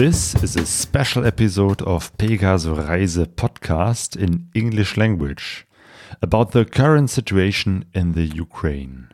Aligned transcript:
This 0.00 0.34
is 0.42 0.56
a 0.56 0.64
special 0.64 1.26
episode 1.26 1.82
of 1.82 2.16
Pegaso 2.16 2.74
Reise 2.74 3.26
podcast 3.36 4.16
in 4.16 4.48
English 4.54 4.96
language 4.96 5.66
about 6.22 6.52
the 6.52 6.64
current 6.64 7.10
situation 7.10 7.84
in 7.92 8.12
the 8.12 8.24
Ukraine. 8.24 9.08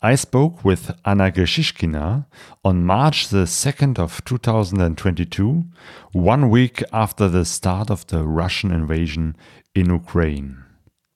I 0.00 0.14
spoke 0.14 0.64
with 0.64 0.98
Anna 1.04 1.30
Grechishkina 1.30 2.24
on 2.64 2.86
March 2.86 3.28
the 3.28 3.44
2nd 3.44 3.98
of 3.98 4.24
2022, 4.24 5.64
one 6.12 6.48
week 6.48 6.82
after 6.90 7.28
the 7.28 7.44
start 7.44 7.90
of 7.90 8.06
the 8.06 8.24
Russian 8.24 8.70
invasion 8.70 9.36
in 9.74 9.90
Ukraine. 9.90 10.64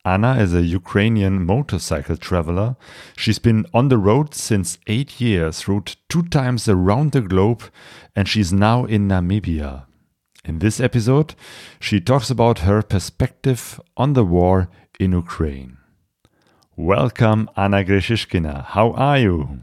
Anna 0.05 0.35
is 0.41 0.53
a 0.53 0.63
Ukrainian 0.63 1.47
motorcycle 1.47 2.17
traveler. 2.17 2.75
She's 3.17 3.39
been 3.39 3.67
on 3.73 3.89
the 3.89 3.99
road 3.99 4.35
since 4.35 4.79
eight 4.89 5.21
years, 5.21 5.69
rode 5.69 5.95
two 6.09 6.25
times 6.25 6.69
around 6.69 7.13
the 7.13 7.21
globe, 7.21 7.63
and 8.17 8.29
she's 8.29 8.53
now 8.53 8.85
in 8.85 9.07
Namibia. 9.07 9.85
In 10.45 10.59
this 10.59 10.81
episode, 10.81 11.37
she 11.79 12.01
talks 12.01 12.31
about 12.31 12.61
her 12.61 12.83
perspective 12.83 13.81
on 13.97 14.15
the 14.15 14.25
war 14.25 14.69
in 14.99 15.13
Ukraine. 15.13 15.79
Welcome, 16.75 17.49
Anna 17.57 17.85
Grechishkina. 17.85 18.65
How 18.65 18.91
are 18.95 19.19
you? 19.19 19.61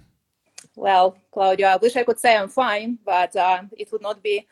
Well, 0.78 1.18
Claudio, 1.34 1.68
I 1.68 1.76
wish 1.76 1.98
I 1.98 2.04
could 2.04 2.18
say 2.18 2.38
I'm 2.38 2.48
fine, 2.48 2.98
but 3.04 3.36
uh, 3.36 3.64
it 3.78 3.92
would 3.92 4.02
not 4.02 4.24
be 4.24 4.48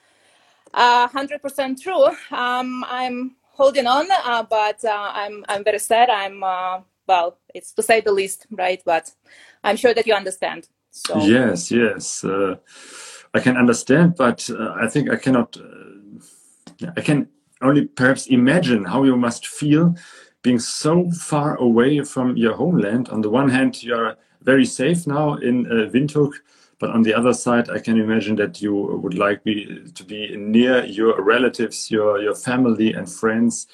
uh, 0.74 1.08
100% 1.08 1.82
true. 1.82 2.08
Um, 2.38 2.84
I'm 2.90 3.37
holding 3.58 3.88
on, 3.88 4.08
uh, 4.24 4.44
but 4.44 4.84
uh, 4.86 5.12
I'm 5.14 5.44
I'm 5.50 5.64
very 5.64 5.80
sad. 5.80 6.10
I'm 6.10 6.44
uh, 6.44 6.82
well, 7.08 7.38
it's 7.54 7.74
to 7.74 7.84
say 7.84 8.02
the 8.02 8.12
least, 8.12 8.48
right? 8.52 8.82
But 8.86 9.12
I'm 9.64 9.76
sure 9.76 9.94
that 9.94 10.08
you 10.08 10.14
understand. 10.14 10.70
So 10.92 11.18
yes, 11.26 11.72
yes, 11.72 12.24
uh, 12.24 12.56
I 13.34 13.40
can 13.40 13.58
understand, 13.58 14.16
but 14.16 14.50
uh, 14.50 14.74
I 14.84 14.88
think 14.88 15.10
I 15.10 15.18
cannot. 15.18 15.58
Uh, 15.58 16.94
I 16.96 17.02
can 17.02 17.28
only 17.62 17.88
perhaps 17.88 18.28
imagine 18.28 18.86
how 18.86 19.04
you 19.04 19.18
must 19.18 19.48
feel 19.48 19.96
being 20.44 20.60
so 20.60 21.10
far 21.10 21.56
away 21.56 22.02
from 22.04 22.38
your 22.38 22.56
homeland. 22.56 23.10
On 23.10 23.22
the 23.22 23.30
one 23.30 23.50
hand, 23.50 23.82
you 23.82 23.96
are 23.96 24.16
very 24.42 24.66
safe 24.66 25.08
now 25.08 25.34
in 25.36 25.66
Windhoek 25.66 26.34
but 26.80 26.92
on 26.92 27.02
the 27.02 27.14
other 27.14 27.34
side, 27.34 27.70
I 27.70 27.80
can 27.80 28.00
imagine 28.00 28.36
that 28.36 28.62
you 28.62 28.74
would 28.74 29.18
like 29.18 29.44
be, 29.44 29.84
to 29.96 30.04
be 30.04 30.36
near 30.38 30.86
your 30.86 31.22
relatives, 31.22 31.90
your, 31.90 32.22
your 32.22 32.36
family 32.36 32.94
and 32.94 33.12
friends 33.12 33.68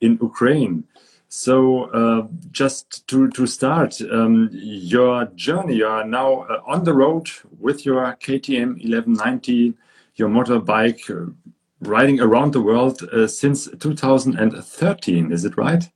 in 0.00 0.18
Ukraine. 0.22 0.84
So, 1.28 1.90
uh, 1.90 2.28
just 2.52 3.08
to, 3.08 3.28
to 3.30 3.46
start, 3.48 4.00
um, 4.02 4.50
your 4.52 5.24
journey, 5.34 5.76
you 5.76 5.86
are 5.86 6.04
now 6.04 6.42
uh, 6.42 6.60
on 6.64 6.84
the 6.84 6.94
road 6.94 7.28
with 7.58 7.84
your 7.84 8.16
KTM 8.20 8.74
1190, 8.74 9.74
your 10.14 10.28
motorbike, 10.28 11.10
uh, 11.10 11.32
riding 11.80 12.20
around 12.20 12.52
the 12.52 12.60
world 12.62 13.02
uh, 13.02 13.26
since 13.26 13.68
2013. 13.80 15.32
Is 15.32 15.44
it 15.44 15.56
right? 15.56 15.90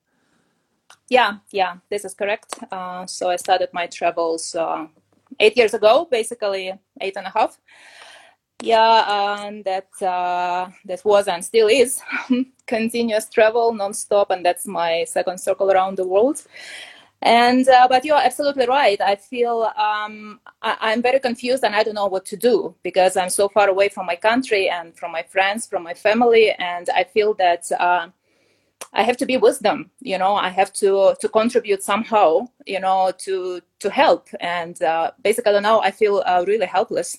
Yeah, 1.09 1.37
yeah, 1.53 1.77
this 1.89 2.05
is 2.05 2.15
correct. 2.15 2.59
Uh, 2.73 3.07
so, 3.07 3.31
I 3.31 3.37
started 3.37 3.69
my 3.73 3.87
travels 3.87 4.57
uh, 4.57 4.89
eight 5.41 5.57
years 5.57 5.75
ago, 5.75 6.07
basically 6.11 6.73
eight 7.01 7.17
and 7.17 7.27
a 7.27 7.31
half. 7.31 7.59
Yeah, 8.61 9.39
and 9.47 9.65
that 9.65 9.89
uh, 10.03 10.69
that 10.85 11.05
was 11.05 11.29
and 11.29 11.45
still 11.45 11.69
is 11.69 12.03
continuous 12.67 13.29
travel 13.29 13.73
non-stop, 13.73 14.31
and 14.31 14.45
that's 14.45 14.67
my 14.67 15.05
second 15.05 15.39
circle 15.39 15.71
around 15.71 15.97
the 15.97 16.07
world. 16.07 16.43
And 17.23 17.69
uh, 17.69 17.87
but 17.89 18.05
you're 18.05 18.17
absolutely 18.17 18.67
right. 18.67 19.01
I 19.01 19.17
feel 19.17 19.71
um, 19.77 20.41
I, 20.63 20.93
am 20.93 21.03
very 21.03 21.19
confused 21.19 21.65
and 21.65 21.75
I 21.75 21.83
don't 21.83 21.95
know 21.95 22.07
what 22.07 22.25
to 22.27 22.37
do 22.37 22.75
because 22.85 23.17
I'm 23.17 23.31
so 23.31 23.49
far 23.49 23.69
away 23.69 23.89
from 23.89 24.07
my 24.07 24.15
country 24.15 24.69
and 24.69 24.97
from 24.97 25.11
my 25.11 25.25
friends, 25.25 25.67
from 25.67 25.83
my 25.83 25.95
family, 25.95 26.53
and 26.53 26.89
I 26.95 27.03
feel 27.03 27.35
that 27.35 27.71
uh, 27.73 28.09
I 28.93 29.03
have 29.03 29.17
to 29.19 29.27
be 29.27 29.37
with 29.37 29.59
them. 29.61 29.91
you 30.01 30.19
know, 30.19 30.35
I 30.35 30.49
have 30.49 30.73
to 30.75 31.15
to 31.21 31.29
contribute 31.29 31.83
somehow, 31.83 32.49
you 32.67 32.81
know, 32.81 33.13
to 33.19 33.61
to 33.81 33.91
help. 33.91 34.29
And 34.41 34.81
uh, 34.83 35.13
basically 35.23 35.61
now 35.61 35.81
I 35.81 35.91
feel 35.91 36.23
uh, 36.27 36.45
really 36.47 36.67
helpless. 36.67 37.19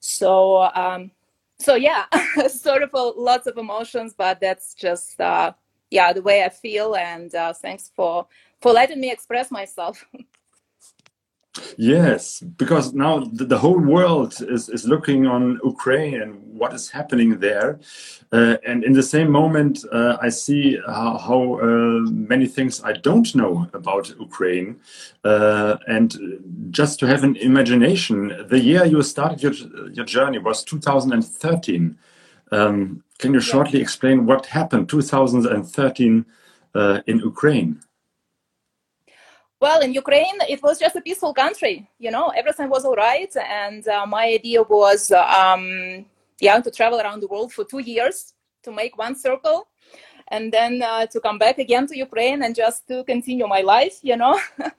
So 0.00 0.62
um, 0.74 1.10
so 1.58 1.74
yeah, 1.74 2.04
sort 2.48 2.82
of 2.82 2.90
lots 3.16 3.46
of 3.46 3.56
emotions, 3.58 4.14
but 4.16 4.40
that's 4.40 4.74
just 4.74 5.20
uh, 5.20 5.52
yeah 5.90 6.12
the 6.12 6.22
way 6.22 6.44
I 6.44 6.48
feel. 6.48 6.94
And 6.96 7.34
uh, 7.34 7.52
thanks 7.52 7.90
for 7.94 8.26
for 8.60 8.72
letting 8.72 9.00
me 9.00 9.10
express 9.10 9.50
myself. 9.50 10.04
Yes, 11.76 12.40
because 12.40 12.94
now 12.94 13.20
the, 13.20 13.44
the, 13.44 13.58
whole 13.58 13.80
world 13.80 14.34
is, 14.40 14.68
is 14.68 14.86
looking 14.86 15.26
on 15.26 15.58
Ukraine 15.64 16.22
and 16.22 16.40
what 16.44 16.72
is 16.72 16.90
happening 16.90 17.40
there. 17.40 17.80
Uh, 18.30 18.56
and 18.64 18.84
in 18.84 18.92
the 18.92 19.02
same 19.02 19.30
moment, 19.30 19.84
uh, 19.90 20.16
I 20.22 20.28
see 20.28 20.78
how, 20.86 21.18
how 21.18 21.58
uh, 21.58 22.00
many 22.10 22.46
things 22.46 22.80
I 22.84 22.92
don't 22.92 23.34
know 23.34 23.68
about 23.74 24.14
Ukraine. 24.20 24.78
Uh, 25.24 25.76
and 25.88 26.16
just 26.70 27.00
to 27.00 27.06
have 27.08 27.24
an 27.24 27.34
imagination, 27.36 28.46
the 28.48 28.60
year 28.60 28.84
you 28.84 29.02
started 29.02 29.42
your, 29.42 29.54
your 29.90 30.04
journey 30.04 30.38
was 30.38 30.62
2013. 30.62 31.98
Um, 32.52 33.02
can 33.18 33.34
you 33.34 33.40
shortly 33.40 33.80
explain 33.80 34.24
what 34.24 34.46
happened 34.46 34.88
2013 34.88 36.26
uh, 36.76 37.00
in 37.08 37.18
Ukraine? 37.18 37.80
Well, 39.60 39.82
in 39.82 39.92
Ukraine, 39.92 40.38
it 40.48 40.62
was 40.62 40.78
just 40.78 40.96
a 40.96 41.02
peaceful 41.02 41.34
country. 41.34 41.86
You 41.98 42.10
know, 42.10 42.28
everything 42.28 42.70
was 42.70 42.86
all 42.86 42.96
right, 42.96 43.30
and 43.36 43.86
uh, 43.86 44.06
my 44.06 44.24
idea 44.24 44.62
was, 44.62 45.12
um, 45.12 46.06
yeah, 46.40 46.58
to 46.60 46.70
travel 46.70 46.98
around 46.98 47.20
the 47.20 47.26
world 47.26 47.52
for 47.52 47.64
two 47.64 47.80
years 47.80 48.32
to 48.62 48.72
make 48.72 48.96
one 48.96 49.14
circle, 49.14 49.68
and 50.28 50.50
then 50.50 50.80
uh, 50.82 51.04
to 51.06 51.20
come 51.20 51.36
back 51.38 51.58
again 51.58 51.86
to 51.88 51.96
Ukraine 51.96 52.42
and 52.42 52.54
just 52.54 52.88
to 52.88 53.04
continue 53.04 53.46
my 53.46 53.60
life. 53.60 53.98
You 54.02 54.16
know. 54.16 54.40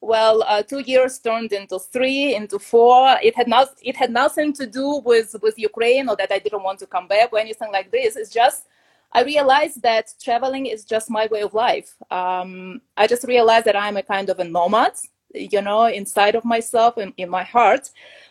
well, 0.00 0.44
uh, 0.46 0.62
two 0.62 0.80
years 0.80 1.18
turned 1.18 1.52
into 1.52 1.80
three, 1.80 2.36
into 2.36 2.60
four. 2.60 3.16
It 3.20 3.34
had 3.34 3.48
not, 3.48 3.70
it 3.82 3.96
had 3.96 4.12
nothing 4.12 4.52
to 4.54 4.66
do 4.66 5.02
with 5.04 5.34
with 5.42 5.58
Ukraine 5.58 6.08
or 6.08 6.14
that 6.14 6.30
I 6.30 6.38
didn't 6.38 6.62
want 6.62 6.78
to 6.78 6.86
come 6.86 7.08
back 7.08 7.32
or 7.32 7.40
anything 7.40 7.72
like 7.72 7.90
this. 7.90 8.14
It's 8.14 8.30
just 8.30 8.68
I 9.12 9.22
realized 9.24 9.82
that 9.82 10.14
traveling 10.22 10.66
is 10.66 10.84
just 10.84 11.10
my 11.10 11.26
way 11.30 11.42
of 11.42 11.52
life. 11.54 11.94
Um, 12.10 12.80
I 12.96 13.06
just 13.06 13.24
realized 13.24 13.66
that 13.66 13.76
I'm 13.76 13.96
a 13.96 14.02
kind 14.02 14.30
of 14.30 14.38
a 14.38 14.44
nomad, 14.44 14.92
you 15.34 15.60
know, 15.62 15.86
inside 15.86 16.36
of 16.36 16.44
myself 16.44 16.96
and 16.96 17.12
in 17.16 17.28
my 17.28 17.42
heart. 17.42 17.90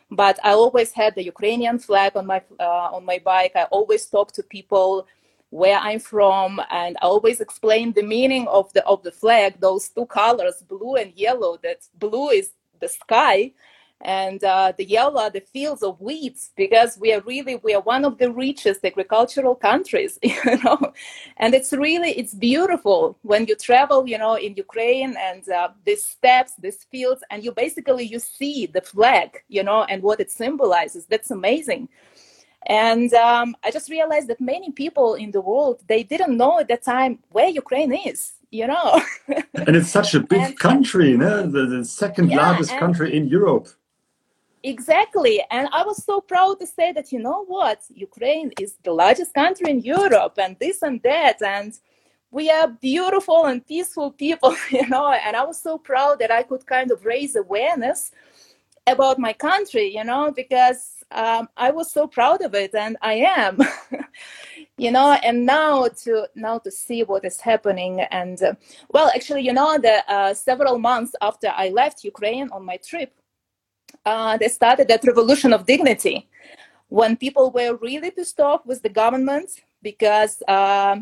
But 0.09 0.39
I 0.44 0.51
always 0.51 0.91
had 0.91 1.16
the 1.16 1.23
Ukrainian 1.23 1.79
flag 1.79 2.16
on 2.16 2.25
my 2.25 2.41
uh, 2.59 2.89
on 2.95 3.06
my 3.06 3.19
bike. 3.23 3.51
I 3.56 3.63
always 3.66 4.06
talk 4.07 4.31
to 4.34 4.44
people 4.44 5.06
where 5.51 5.78
I'm 5.78 6.00
from, 6.00 6.62
and 6.72 6.97
I 7.01 7.06
always 7.06 7.41
explain 7.41 7.91
the 7.91 8.03
meaning 8.03 8.47
of 8.47 8.72
the 8.73 8.84
of 8.85 9.03
the 9.03 9.12
flag. 9.12 9.59
Those 9.59 9.89
two 9.89 10.06
colors, 10.06 10.63
blue 10.68 10.95
and 10.95 11.13
yellow. 11.16 11.57
That 11.62 11.79
blue 12.00 12.29
is 12.29 12.51
the 12.79 12.88
sky, 12.88 13.51
and 14.02 14.44
uh, 14.46 14.72
the 14.78 14.86
yellow 14.86 15.30
the 15.30 15.42
fields 15.42 15.84
of 15.84 16.00
wheat 16.00 16.40
because 16.56 16.98
we 16.98 17.14
are 17.14 17.22
really 17.22 17.58
we 17.58 17.74
are 17.74 17.82
one 17.82 18.06
of 18.06 18.18
the 18.18 18.32
richest 18.32 18.86
agricultural 18.86 19.56
countries 19.56 20.18
you 20.24 20.58
know? 20.64 20.94
And 21.38 21.54
it's 21.54 21.74
really 21.74 22.12
it's 22.12 22.34
beautiful 22.34 23.18
when 23.24 23.46
you 23.46 23.56
travel 23.56 24.08
you 24.08 24.18
know 24.18 24.36
in 24.36 24.56
ukraine 24.56 25.16
and 25.20 25.48
uh, 25.50 25.70
these 25.86 26.06
steppes 26.06 26.54
these 26.56 26.86
fields 26.86 27.22
and 27.30 27.44
you 27.44 27.52
basically 27.52 28.06
you 28.06 28.20
see 28.20 28.68
the 28.68 28.82
flag 28.82 29.44
you 29.50 29.64
know 29.64 29.84
and 29.84 30.02
what 30.02 30.20
it 30.20 30.31
symbolizes. 30.31 31.06
That's 31.06 31.31
amazing. 31.31 31.90
And 32.68 33.14
um, 33.14 33.56
i 33.64 33.72
just 33.72 33.90
realized 33.90 34.28
that 34.28 34.40
many 34.40 34.72
people 34.72 35.16
in 35.16 35.31
the 35.31 35.42
world 35.42 35.81
they 35.88 36.04
didn't 36.04 36.38
know 36.38 36.60
at 36.60 36.68
that 36.70 36.84
time 36.84 37.20
where 37.30 37.50
ukraine 37.50 37.94
is 37.94 38.34
you 38.52 38.66
know? 38.66 39.00
And 39.54 39.76
it's 39.76 39.92
such 39.92 40.16
a 40.16 40.22
big 40.22 40.42
and, 40.42 40.60
country 40.60 41.16
no? 41.16 41.46
the, 41.46 41.66
the 41.68 41.86
second 41.86 42.31
yeah, 42.31 42.38
largest 42.38 42.72
country 42.78 43.16
in 43.16 43.28
europe 43.28 43.68
Exactly. 44.63 45.41
And 45.51 45.69
I 45.71 45.83
was 45.83 46.03
so 46.03 46.19
proud 46.19 46.59
to 46.59 46.67
say 46.67 46.91
that, 46.91 47.11
you 47.11 47.19
know 47.19 47.45
what, 47.45 47.81
Ukraine 47.94 48.51
is 48.59 48.75
the 48.83 48.91
largest 48.91 49.33
country 49.33 49.71
in 49.71 49.79
Europe 49.79 50.38
and 50.38 50.57
this 50.59 50.81
and 50.81 51.01
that. 51.03 51.41
And 51.41 51.73
we 52.31 52.50
are 52.51 52.67
beautiful 52.67 53.45
and 53.45 53.65
peaceful 53.65 54.11
people, 54.11 54.56
you 54.71 54.88
know. 54.89 55.11
And 55.11 55.35
I 55.35 55.44
was 55.45 55.59
so 55.61 55.77
proud 55.77 56.19
that 56.19 56.31
I 56.31 56.44
could 56.44 56.65
kind 56.65 56.91
of 56.91 57.06
raise 57.06 57.35
awareness 57.35 58.11
about 58.85 59.19
my 59.19 59.33
country, 59.33 59.95
you 59.95 60.03
know, 60.03 60.31
because 60.31 61.06
um, 61.11 61.47
I 61.56 61.71
was 61.71 61.91
so 61.91 62.07
proud 62.07 62.41
of 62.41 62.53
it 62.53 62.75
and 62.75 62.97
I 63.01 63.13
am. 63.13 63.59
you 64.77 64.91
know 64.91 65.11
and 65.23 65.45
now 65.45 65.88
to 65.88 66.27
now 66.35 66.57
to 66.57 66.71
see 66.71 67.03
what 67.03 67.25
is 67.25 67.39
happening 67.39 68.01
and 68.11 68.41
uh, 68.41 68.53
well 68.89 69.11
actually 69.13 69.41
you 69.41 69.51
know 69.53 69.77
the 69.77 70.01
uh, 70.11 70.33
several 70.33 70.77
months 70.79 71.13
after 71.21 71.51
i 71.56 71.69
left 71.69 72.03
ukraine 72.03 72.50
on 72.51 72.63
my 72.63 72.77
trip 72.77 73.19
uh, 74.06 74.38
they 74.38 74.47
started 74.47 74.88
that 74.88 75.03
revolution 75.03 75.53
of 75.53 75.65
dignity 75.65 76.27
when 76.89 77.15
people 77.15 77.51
were 77.51 77.75
really 77.77 78.12
pissed 78.12 78.39
off 78.39 78.65
with 78.65 78.81
the 78.81 78.89
government 78.89 79.50
because 79.81 80.41
uh, 80.47 80.97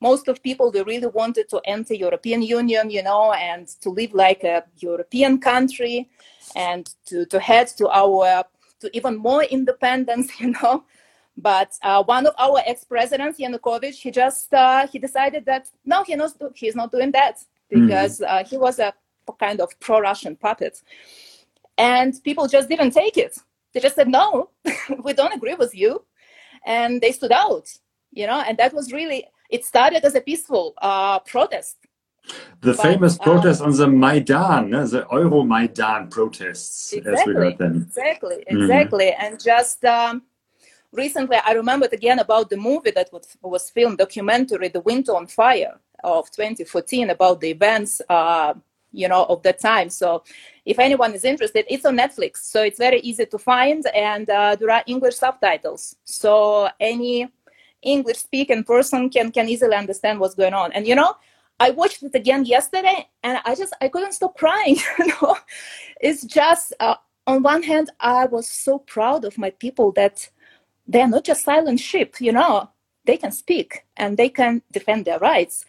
most 0.00 0.28
of 0.28 0.42
people 0.42 0.70
they 0.70 0.82
really 0.82 1.06
wanted 1.06 1.48
to 1.48 1.60
enter 1.64 1.94
European 1.94 2.42
Union, 2.42 2.90
you 2.90 3.02
know, 3.02 3.32
and 3.32 3.68
to 3.80 3.90
live 3.90 4.12
like 4.14 4.44
a 4.44 4.64
European 4.78 5.38
country 5.38 6.08
and 6.56 6.94
to, 7.06 7.26
to 7.26 7.38
head 7.40 7.68
to 7.78 7.88
our 7.88 8.44
to 8.80 8.96
even 8.96 9.16
more 9.16 9.44
independence, 9.44 10.28
you 10.40 10.54
know. 10.62 10.84
But 11.36 11.72
uh, 11.82 12.02
one 12.02 12.26
of 12.26 12.34
our 12.38 12.60
ex-presidents, 12.66 13.38
Yanukovych, 13.38 13.94
he 13.94 14.10
just 14.10 14.52
uh, 14.52 14.86
he 14.86 14.98
decided 14.98 15.44
that 15.46 15.68
no, 15.84 16.02
he 16.02 16.14
knows 16.16 16.34
he's 16.54 16.76
not 16.76 16.90
doing 16.90 17.12
that 17.12 17.38
because 17.68 18.20
mm. 18.20 18.46
he 18.46 18.58
was 18.58 18.78
a 18.78 18.92
kind 19.38 19.60
of 19.60 19.78
pro-Russian 19.78 20.34
puppet, 20.36 20.82
and 21.80 22.22
people 22.22 22.46
just 22.46 22.68
didn't 22.68 22.92
take 22.92 23.16
it. 23.16 23.38
They 23.72 23.80
just 23.80 23.96
said 23.96 24.08
no, 24.08 24.50
we 25.04 25.12
don't 25.12 25.34
agree 25.34 25.54
with 25.54 25.74
you, 25.74 26.04
and 26.66 27.00
they 27.00 27.12
stood 27.12 27.32
out. 27.32 27.68
You 28.12 28.26
know, 28.26 28.40
and 28.46 28.58
that 28.58 28.72
was 28.72 28.92
really 28.92 29.26
it 29.50 29.64
started 29.64 30.04
as 30.04 30.14
a 30.14 30.20
peaceful 30.20 30.74
uh, 30.82 31.20
protest. 31.20 31.76
The 32.60 32.74
but, 32.74 32.82
famous 32.82 33.18
uh, 33.18 33.22
protest 33.22 33.62
on 33.62 33.72
the 33.72 33.88
Maidan, 33.88 34.70
the 34.70 35.06
Euromaidan 35.10 36.10
protests, 36.10 36.92
exactly, 36.92 37.20
as 37.20 37.26
we 37.26 37.34
heard 37.34 37.58
them. 37.58 37.76
Exactly, 37.88 38.44
exactly, 38.46 39.06
mm. 39.06 39.24
and 39.24 39.42
just. 39.42 39.84
Um, 39.84 40.22
recently 40.92 41.36
i 41.46 41.52
remembered 41.52 41.92
again 41.92 42.18
about 42.18 42.50
the 42.50 42.56
movie 42.56 42.90
that 42.90 43.08
was, 43.12 43.36
was 43.42 43.70
filmed 43.70 43.98
documentary 43.98 44.68
the 44.68 44.80
winter 44.80 45.14
on 45.14 45.24
fire 45.24 45.78
of 46.02 46.28
2014 46.32 47.10
about 47.10 47.40
the 47.40 47.48
events 47.48 48.02
uh, 48.08 48.52
you 48.92 49.08
know 49.08 49.24
of 49.24 49.42
that 49.42 49.58
time. 49.58 49.90
So 49.90 50.24
if 50.64 50.78
anyone 50.78 51.14
is 51.14 51.24
interested 51.24 51.64
it's 51.68 51.84
on 51.84 51.96
netflix. 51.96 52.38
So 52.38 52.62
it's 52.62 52.78
very 52.78 53.00
easy 53.00 53.26
to 53.26 53.38
find 53.38 53.84
and 53.94 54.28
uh, 54.28 54.56
there 54.56 54.70
are 54.70 54.82
english 54.86 55.16
subtitles. 55.16 55.96
So 56.04 56.68
any 56.80 57.28
english 57.82 58.18
speaking 58.18 58.64
person 58.64 59.10
can 59.10 59.30
can 59.30 59.48
easily 59.48 59.76
understand 59.76 60.20
what's 60.20 60.34
going 60.34 60.54
on. 60.54 60.72
And 60.72 60.86
you 60.86 60.94
know 60.94 61.14
i 61.58 61.70
watched 61.70 62.02
it 62.02 62.14
again 62.14 62.44
yesterday 62.44 63.06
and 63.22 63.38
i 63.44 63.54
just 63.54 63.74
i 63.80 63.88
couldn't 63.88 64.12
stop 64.12 64.36
crying 64.36 64.76
you 64.98 65.06
know. 65.06 65.36
It's 66.00 66.24
just 66.24 66.72
uh, 66.80 66.96
on 67.26 67.42
one 67.42 67.62
hand 67.62 67.90
i 68.00 68.26
was 68.26 68.48
so 68.48 68.78
proud 68.78 69.24
of 69.24 69.38
my 69.38 69.50
people 69.50 69.92
that 69.92 70.28
they're 70.90 71.08
not 71.08 71.24
just 71.24 71.44
silent 71.44 71.78
sheep, 71.78 72.20
you 72.20 72.32
know, 72.32 72.68
they 73.04 73.16
can 73.16 73.30
speak 73.30 73.84
and 73.96 74.16
they 74.16 74.28
can 74.28 74.62
defend 74.72 75.04
their 75.04 75.20
rights. 75.20 75.64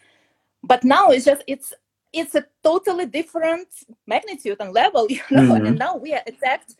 But 0.64 0.84
now 0.84 1.08
it's 1.10 1.24
just 1.24 1.42
it's 1.46 1.72
it's 2.12 2.34
a 2.34 2.44
totally 2.62 3.06
different 3.06 3.68
magnitude 4.06 4.58
and 4.60 4.72
level, 4.72 5.06
you 5.10 5.20
know, 5.30 5.42
mm-hmm. 5.42 5.66
and 5.66 5.78
now 5.78 5.96
we 5.96 6.12
are 6.12 6.22
attacked 6.26 6.74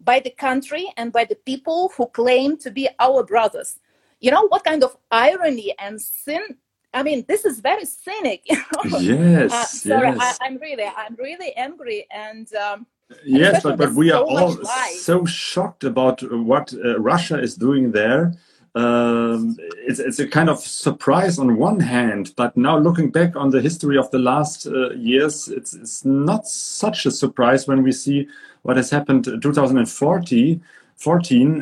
by 0.00 0.20
the 0.20 0.30
country 0.30 0.92
and 0.96 1.12
by 1.12 1.24
the 1.24 1.34
people 1.34 1.92
who 1.96 2.06
claim 2.06 2.56
to 2.58 2.70
be 2.70 2.88
our 3.00 3.24
brothers. 3.24 3.78
You 4.20 4.30
know 4.30 4.48
what 4.48 4.64
kind 4.64 4.82
of 4.82 4.96
irony 5.10 5.74
and 5.78 6.00
sin 6.00 6.58
I 6.94 7.02
mean, 7.02 7.26
this 7.28 7.44
is 7.44 7.60
very 7.60 7.84
cynic. 7.84 8.44
You 8.48 8.90
know? 8.90 8.98
Yes. 8.98 9.52
Uh, 9.52 9.64
sorry, 9.64 10.08
yes. 10.08 10.38
I, 10.40 10.46
am 10.46 10.56
really, 10.56 10.84
I'm 10.84 11.14
really 11.16 11.54
angry, 11.54 12.06
and 12.10 12.52
um, 12.54 12.86
yes 13.24 13.62
but, 13.62 13.76
but 13.76 13.92
we 13.94 14.10
are 14.10 14.22
all 14.22 14.56
so 14.96 15.24
shocked 15.24 15.84
about 15.84 16.20
what 16.32 16.72
uh, 16.74 16.98
russia 17.00 17.40
is 17.40 17.54
doing 17.54 17.90
there 17.90 18.34
um, 18.74 19.56
it's, 19.58 19.98
it's 19.98 20.18
a 20.18 20.26
kind 20.26 20.48
of 20.48 20.58
surprise 20.58 21.38
on 21.38 21.56
one 21.56 21.80
hand 21.80 22.32
but 22.36 22.56
now 22.56 22.78
looking 22.78 23.10
back 23.10 23.36
on 23.36 23.50
the 23.50 23.60
history 23.60 23.96
of 23.96 24.10
the 24.10 24.18
last 24.18 24.66
uh, 24.66 24.90
years 24.90 25.48
it's, 25.48 25.74
it's 25.74 26.04
not 26.04 26.46
such 26.46 27.06
a 27.06 27.10
surprise 27.10 27.66
when 27.66 27.82
we 27.82 27.92
see 27.92 28.28
what 28.62 28.76
has 28.76 28.90
happened 28.90 29.26
in 29.26 29.40
2014 29.40 30.62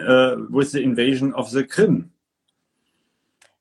uh, 0.01 0.37
with 0.51 0.73
the 0.73 0.83
invasion 0.83 1.33
of 1.35 1.51
the 1.53 1.65
Crimea 1.65 2.05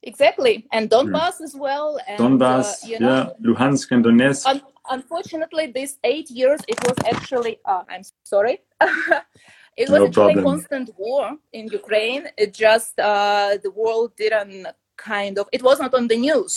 exactly 0.04 0.68
and 0.72 0.90
donbass 0.90 1.40
mm. 1.40 1.44
as 1.44 1.56
well 1.56 2.00
and, 2.08 2.20
donbass 2.20 2.84
uh, 2.84 2.88
you 2.88 3.00
know, 3.00 3.08
yeah 3.08 3.30
luhansk 3.52 3.92
and 3.92 4.06
donetsk 4.06 4.46
un 4.46 4.62
unfortunately 4.92 5.72
these 5.72 5.98
eight 6.04 6.30
years 6.30 6.62
it 6.68 6.78
was 6.88 6.96
actually 7.12 7.58
uh, 7.66 7.84
i'm 7.90 8.04
sorry 8.24 8.62
it 9.78 9.90
was 9.90 10.00
no 10.00 10.06
actually 10.08 10.34
problem. 10.34 10.46
a 10.46 10.50
constant 10.50 10.90
war 10.98 11.38
in 11.54 11.68
ukraine 11.68 12.28
it 12.38 12.54
just 12.54 12.98
uh, 13.00 13.58
the 13.64 13.72
world 13.72 14.12
didn't 14.16 14.68
kind 14.98 15.38
of 15.38 15.48
it 15.52 15.62
was 15.62 15.80
not 15.80 15.94
on 15.94 16.08
the 16.08 16.18
news 16.28 16.54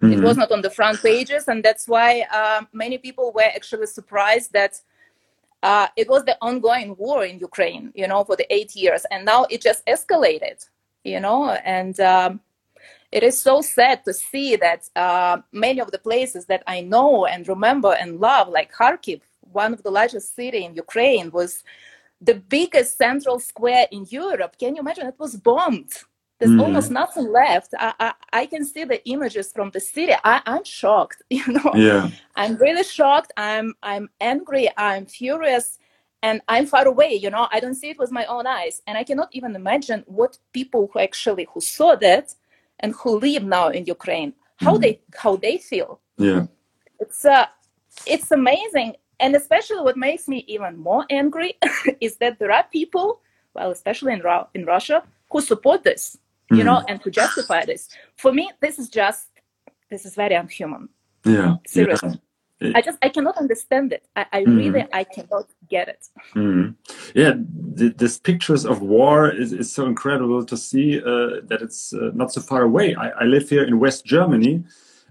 mm 0.00 0.08
-hmm. 0.08 0.14
it 0.16 0.20
was 0.20 0.32
mm-hmm. 0.32 0.40
not 0.40 0.50
on 0.56 0.62
the 0.62 0.70
front 0.78 0.98
pages 1.02 1.42
and 1.50 1.58
that's 1.66 1.86
why 1.94 2.10
uh, 2.38 2.60
many 2.84 2.96
people 3.06 3.26
were 3.38 3.50
actually 3.58 3.88
surprised 3.98 4.50
that 4.58 4.72
uh, 5.68 5.88
it 6.02 6.08
was 6.12 6.22
the 6.24 6.36
ongoing 6.48 6.90
war 7.04 7.20
in 7.30 7.36
ukraine 7.50 7.84
you 8.00 8.06
know 8.10 8.20
for 8.28 8.36
the 8.40 8.48
eight 8.56 8.72
years 8.82 9.02
and 9.12 9.20
now 9.32 9.40
it 9.54 9.60
just 9.68 9.80
escalated 9.94 10.58
you 11.12 11.20
know 11.26 11.40
and 11.78 11.94
um, 12.12 12.32
it 13.14 13.22
is 13.22 13.40
so 13.40 13.60
sad 13.60 14.04
to 14.04 14.12
see 14.12 14.56
that 14.56 14.88
uh, 14.96 15.36
many 15.52 15.80
of 15.80 15.92
the 15.92 16.00
places 16.00 16.46
that 16.46 16.64
I 16.66 16.80
know 16.80 17.26
and 17.26 17.46
remember 17.46 17.92
and 17.94 18.18
love, 18.18 18.48
like 18.48 18.72
Kharkiv, 18.72 19.20
one 19.52 19.72
of 19.72 19.84
the 19.84 19.90
largest 19.90 20.34
city 20.34 20.64
in 20.64 20.74
Ukraine, 20.74 21.30
was 21.30 21.62
the 22.20 22.34
biggest 22.34 22.96
central 22.96 23.38
square 23.38 23.86
in 23.90 24.06
Europe. 24.08 24.56
Can 24.58 24.74
you 24.74 24.80
imagine? 24.80 25.06
It 25.06 25.18
was 25.18 25.36
bombed. 25.36 25.92
There's 26.38 26.50
mm. 26.50 26.62
almost 26.62 26.90
nothing 26.90 27.30
left. 27.30 27.74
I, 27.78 27.94
I, 28.00 28.12
I, 28.32 28.46
can 28.46 28.64
see 28.64 28.84
the 28.84 29.06
images 29.08 29.52
from 29.52 29.70
the 29.70 29.78
city. 29.78 30.14
I, 30.24 30.42
I'm 30.46 30.64
shocked. 30.64 31.22
You 31.30 31.46
know, 31.46 31.72
yeah. 31.74 32.10
I'm 32.34 32.56
really 32.56 32.84
shocked. 32.84 33.32
I'm 33.36 33.74
I'm 33.82 34.08
angry. 34.20 34.68
I'm 34.76 35.06
furious 35.06 35.78
and 36.22 36.40
i'm 36.48 36.64
far 36.64 36.86
away 36.86 37.12
you 37.12 37.28
know 37.28 37.46
i 37.52 37.60
don't 37.60 37.74
see 37.74 37.90
it 37.90 37.98
with 37.98 38.10
my 38.10 38.24
own 38.24 38.46
eyes 38.46 38.80
and 38.86 38.96
i 38.96 39.04
cannot 39.04 39.28
even 39.32 39.54
imagine 39.54 40.02
what 40.06 40.38
people 40.54 40.88
who 40.90 40.98
actually 40.98 41.46
who 41.52 41.60
saw 41.60 41.94
that 41.94 42.34
and 42.80 42.94
who 42.94 43.18
live 43.18 43.42
now 43.42 43.68
in 43.68 43.84
Ukraine, 43.86 44.34
how 44.56 44.76
mm 44.76 44.82
they 44.82 45.00
how 45.22 45.36
they 45.36 45.56
feel. 45.58 46.00
Yeah, 46.18 46.46
it's 47.00 47.24
uh, 47.24 47.46
it's 48.06 48.30
amazing, 48.30 48.90
and 49.24 49.34
especially 49.34 49.80
what 49.80 49.96
makes 49.96 50.28
me 50.28 50.44
even 50.46 50.72
more 50.78 51.04
angry 51.08 51.56
is 52.00 52.16
that 52.16 52.38
there 52.38 52.52
are 52.52 52.64
people, 52.70 53.20
well, 53.54 53.70
especially 53.70 54.12
in 54.12 54.20
Ru- 54.20 54.48
in 54.52 54.66
Russia, 54.66 55.02
who 55.30 55.40
support 55.40 55.82
this, 55.82 56.18
mm 56.52 56.58
you 56.58 56.64
know, 56.68 56.84
and 56.88 56.96
who 57.02 57.10
justify 57.10 57.64
this. 57.64 57.88
For 58.22 58.30
me, 58.38 58.44
this 58.60 58.78
is 58.78 58.88
just 59.00 59.28
this 59.90 60.04
is 60.04 60.14
very 60.14 60.34
unhuman. 60.34 60.88
Yeah, 61.24 61.54
seriously. 61.66 62.20
Yeah. 62.60 62.72
I 62.78 62.80
just 62.82 62.98
I 63.06 63.08
cannot 63.08 63.36
understand 63.44 63.88
it. 63.96 64.04
I, 64.14 64.26
I 64.36 64.40
mm. 64.44 64.58
really 64.60 64.84
I 65.00 65.04
cannot 65.14 65.46
get 65.74 65.86
it. 65.94 66.02
Mm. 66.34 66.74
Yeah, 67.14 67.32
the, 67.78 67.86
this 68.02 68.18
pictures 68.18 68.64
of 68.72 68.76
war 68.82 69.30
is, 69.42 69.52
is 69.52 69.72
so 69.72 69.86
incredible 69.86 70.44
to 70.44 70.56
see 70.56 71.00
uh, 71.00 71.40
that 71.48 71.60
it's 71.66 71.94
uh, 71.94 72.10
not 72.20 72.28
so 72.32 72.40
far 72.50 72.62
away. 72.70 72.94
I, 72.94 73.08
I, 73.22 73.24
live 73.24 73.48
here 73.48 73.64
in 73.64 73.80
West 73.80 74.04
Germany, 74.04 74.54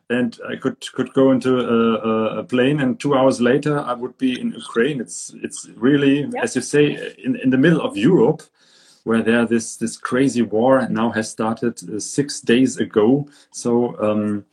and 0.10 0.38
I 0.48 0.56
could 0.56 0.80
could 0.94 1.14
go 1.14 1.32
into 1.32 1.60
a, 1.60 2.40
a, 2.40 2.44
plane, 2.44 2.80
and 2.80 3.00
two 3.00 3.16
hours 3.16 3.40
later 3.40 3.80
I 3.80 3.94
would 3.94 4.18
be 4.18 4.40
in 4.40 4.52
Ukraine. 4.52 5.00
It's 5.02 5.34
it's 5.42 5.68
really, 5.76 6.24
yeah. 6.24 6.44
as 6.44 6.56
you 6.56 6.62
say, 6.62 7.14
in 7.18 7.36
in 7.36 7.50
the 7.50 7.58
middle 7.58 7.82
of 7.82 7.98
Europe. 7.98 8.44
Where 9.06 9.22
there 9.22 9.46
this 9.46 9.76
this 9.76 9.98
crazy 9.98 10.42
war 10.42 10.88
now 10.90 11.12
has 11.12 11.30
started 11.30 11.76
uh, 11.84 12.00
six 12.00 12.40
days 12.40 12.78
ago, 12.78 13.28
so 13.52 14.00
um, 14.00 14.46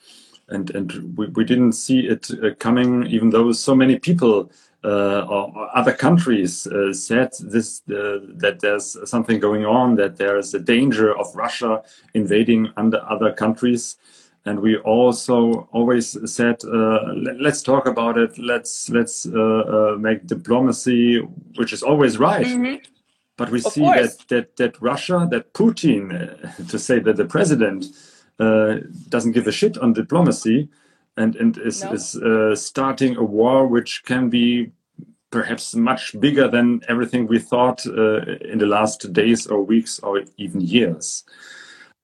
and 0.48 0.70
and 0.70 1.16
we, 1.16 1.28
we 1.28 1.44
didn't 1.44 1.74
see 1.74 2.00
it 2.00 2.30
uh, 2.32 2.54
coming, 2.58 3.06
even 3.06 3.30
though 3.30 3.52
so 3.52 3.76
many 3.76 3.96
people 4.00 4.50
uh, 4.82 5.26
or, 5.28 5.52
or, 5.54 5.76
other 5.76 5.92
countries 5.92 6.66
uh, 6.66 6.92
said 6.92 7.30
this 7.40 7.82
uh, 7.90 8.18
that 8.36 8.60
there's 8.60 8.96
something 9.08 9.38
going 9.38 9.66
on, 9.66 9.94
that 9.96 10.16
there 10.16 10.38
is 10.38 10.54
a 10.54 10.58
danger 10.58 11.16
of 11.16 11.26
Russia 11.36 11.82
invading 12.14 12.72
under 12.76 12.98
other 13.08 13.32
countries. 13.32 13.96
And 14.46 14.60
we 14.60 14.76
also 14.78 15.68
always 15.70 16.16
said, 16.32 16.56
uh, 16.64 17.12
let's 17.38 17.62
talk 17.62 17.86
about 17.86 18.16
it. 18.16 18.38
Let's 18.38 18.88
let's 18.88 19.26
uh, 19.26 19.96
make 19.98 20.26
diplomacy, 20.26 21.18
which 21.56 21.72
is 21.72 21.82
always 21.82 22.18
right. 22.18 22.46
Mm 22.46 22.62
-hmm. 22.62 22.80
But 23.36 23.50
we 23.50 23.58
of 23.64 23.72
see 23.72 23.84
that, 23.84 24.28
that 24.28 24.56
that 24.56 24.74
Russia, 24.80 25.28
that 25.30 25.52
Putin, 25.52 26.08
to 26.70 26.78
say 26.78 27.00
that 27.00 27.16
the 27.16 27.24
president 27.24 27.84
uh, 28.40 28.76
doesn't 29.08 29.32
give 29.32 29.46
a 29.46 29.52
shit 29.52 29.78
on 29.78 29.92
diplomacy 29.92 30.68
and, 31.16 31.36
and 31.36 31.58
is, 31.58 31.84
no. 31.84 31.92
is 31.92 32.16
uh, 32.16 32.54
starting 32.56 33.16
a 33.16 33.22
war 33.22 33.66
which 33.66 34.02
can 34.04 34.30
be 34.30 34.72
perhaps 35.30 35.74
much 35.74 36.18
bigger 36.18 36.48
than 36.48 36.80
everything 36.88 37.26
we 37.26 37.38
thought 37.38 37.86
uh, 37.86 38.22
in 38.52 38.58
the 38.58 38.66
last 38.66 39.12
days 39.12 39.46
or 39.46 39.62
weeks 39.62 40.00
or 40.00 40.22
even 40.38 40.60
years. 40.60 41.24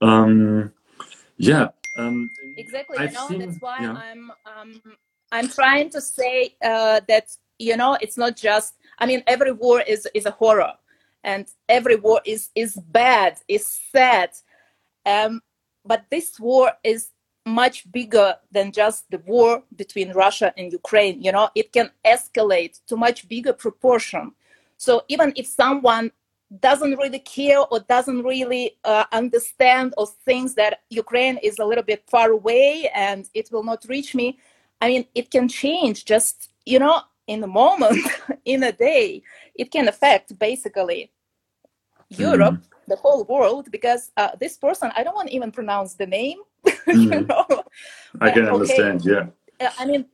Um, 0.01 0.73
yeah. 1.39 1.69
Um, 1.97 2.31
exactly. 2.57 2.99
I've 2.99 3.13
you 3.13 3.19
know, 3.19 3.29
seen, 3.29 3.39
that's 3.41 3.61
why 3.61 3.79
yeah. 3.81 3.93
I'm 3.93 4.31
um, 4.47 4.83
I'm 5.33 5.49
trying 5.49 5.91
to 5.91 6.01
say 6.01 6.55
uh, 6.63 7.01
that 7.09 7.37
you 7.59 7.77
know 7.77 7.97
it's 8.01 8.17
not 8.17 8.37
just. 8.37 8.75
I 8.99 9.07
mean, 9.07 9.23
every 9.27 9.53
war 9.53 9.81
is 9.81 10.09
is 10.15 10.27
a 10.27 10.31
horror, 10.31 10.73
and 11.25 11.47
every 11.69 11.97
war 11.97 12.21
is 12.25 12.51
is 12.55 12.77
bad, 12.77 13.39
is 13.49 13.81
sad. 13.93 14.31
Um, 15.05 15.41
but 15.85 16.05
this 16.11 16.39
war 16.41 16.73
is 16.83 17.11
much 17.47 17.91
bigger 17.93 18.35
than 18.51 18.73
just 18.73 19.09
the 19.11 19.19
war 19.19 19.63
between 19.77 20.13
Russia 20.13 20.53
and 20.59 20.73
Ukraine. 20.73 21.23
You 21.23 21.33
know, 21.33 21.49
it 21.55 21.73
can 21.73 21.91
escalate 22.05 22.81
to 22.89 22.97
much 22.97 23.29
bigger 23.29 23.53
proportion. 23.53 24.33
So 24.77 25.05
even 25.09 25.33
if 25.37 25.47
someone 25.47 26.11
doesn't 26.61 26.97
really 26.97 27.19
care 27.19 27.59
or 27.71 27.81
doesn't 27.81 28.23
really 28.23 28.77
uh, 28.85 29.05
understand 29.13 29.95
or 29.97 30.07
thinks 30.25 30.55
that 30.55 30.81
Ukraine 30.91 31.39
is 31.43 31.59
a 31.59 31.65
little 31.65 31.85
bit 31.85 32.05
far 32.09 32.31
away 32.31 32.89
and 32.95 33.29
it 33.35 33.49
will 33.51 33.65
not 33.65 33.85
reach 33.89 34.15
me, 34.15 34.39
I 34.81 34.89
mean, 34.89 35.07
it 35.15 35.31
can 35.31 35.49
change 35.49 36.05
just, 36.05 36.51
you 36.65 36.79
know, 36.79 37.01
in 37.27 37.43
a 37.43 37.47
moment, 37.49 37.99
in 38.45 38.63
a 38.63 38.73
day. 38.73 39.23
It 39.57 39.71
can 39.71 39.89
affect 39.89 40.39
basically 40.39 41.11
Europe, 42.09 42.55
mm 42.55 42.63
the 42.89 42.95
whole 42.95 43.25
world 43.25 43.69
because 43.73 44.13
uh, 44.17 44.29
this 44.39 44.57
person 44.57 44.93
I 44.95 45.03
don't 45.03 45.17
want 45.17 45.29
to 45.29 45.35
even 45.35 45.51
pronounce 45.51 45.95
the 45.95 46.07
name. 46.07 46.39
you 46.87 47.11
Mhm. 47.11 47.29
know? 47.29 47.65
I 48.21 48.31
can 48.31 48.45
Okay. 48.45 48.55
understand. 48.55 49.05
Yeah. 49.05 49.27
Uh, 49.61 49.71
I 49.77 49.85
mean, 49.87 50.07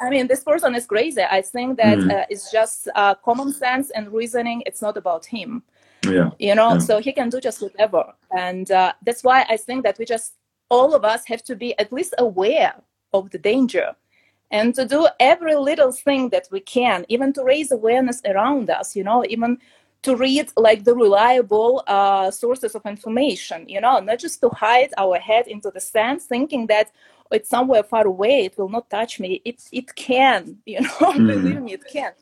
I 0.00 0.08
mean, 0.08 0.26
this 0.26 0.42
person 0.42 0.74
is 0.74 0.86
crazy. 0.86 1.22
I 1.22 1.42
think 1.42 1.76
that 1.76 1.98
Mm. 1.98 2.10
uh, 2.10 2.24
it's 2.30 2.50
just 2.50 2.88
uh, 2.94 3.14
common 3.16 3.52
sense 3.52 3.90
and 3.90 4.10
reasoning. 4.10 4.62
It's 4.64 4.80
not 4.80 4.96
about 4.96 5.26
him, 5.26 5.62
Yeah. 6.10 6.30
you 6.38 6.54
know. 6.54 6.72
Yeah. 6.74 6.78
So 6.78 6.98
he 7.00 7.12
can 7.12 7.28
do 7.30 7.40
just 7.40 7.60
whatever, 7.62 8.04
and 8.36 8.70
uh, 8.70 8.92
that's 9.04 9.22
why 9.24 9.44
I 9.48 9.56
think 9.56 9.84
that 9.84 9.98
we 9.98 10.04
just 10.04 10.34
all 10.70 10.94
of 10.94 11.04
us 11.04 11.26
have 11.26 11.42
to 11.44 11.56
be 11.56 11.78
at 11.78 11.92
least 11.92 12.14
aware 12.18 12.74
of 13.12 13.30
the 13.30 13.38
danger, 13.38 13.94
and 14.50 14.74
to 14.74 14.84
do 14.84 15.06
every 15.20 15.54
little 15.54 15.92
thing 15.92 16.30
that 16.30 16.48
we 16.50 16.60
can, 16.60 17.04
even 17.08 17.32
to 17.34 17.44
raise 17.44 17.70
awareness 17.72 18.20
around 18.24 18.70
us. 18.70 18.96
You 18.96 19.04
know, 19.04 19.24
even 19.28 19.58
to 20.02 20.16
read 20.16 20.50
like 20.56 20.84
the 20.84 20.94
reliable 20.94 21.82
uh, 21.86 22.30
sources 22.30 22.74
of 22.74 22.84
information. 22.86 23.68
You 23.68 23.80
know, 23.80 23.98
not 24.00 24.18
just 24.18 24.40
to 24.40 24.48
hide 24.50 24.92
our 24.98 25.18
head 25.18 25.46
into 25.48 25.70
the 25.70 25.80
sand, 25.80 26.22
thinking 26.22 26.66
that 26.66 26.90
it's 27.32 27.48
somewhere 27.48 27.82
far 27.82 28.06
away 28.06 28.44
it 28.44 28.56
will 28.56 28.68
not 28.68 28.88
touch 28.90 29.18
me 29.18 29.40
it 29.44 29.60
it 29.72 29.94
can 29.94 30.58
you 30.66 30.80
know 30.80 30.88
Mm. 31.12 31.26
believe 31.26 31.62
me 31.62 31.72
it 31.72 31.84
can 31.92 32.12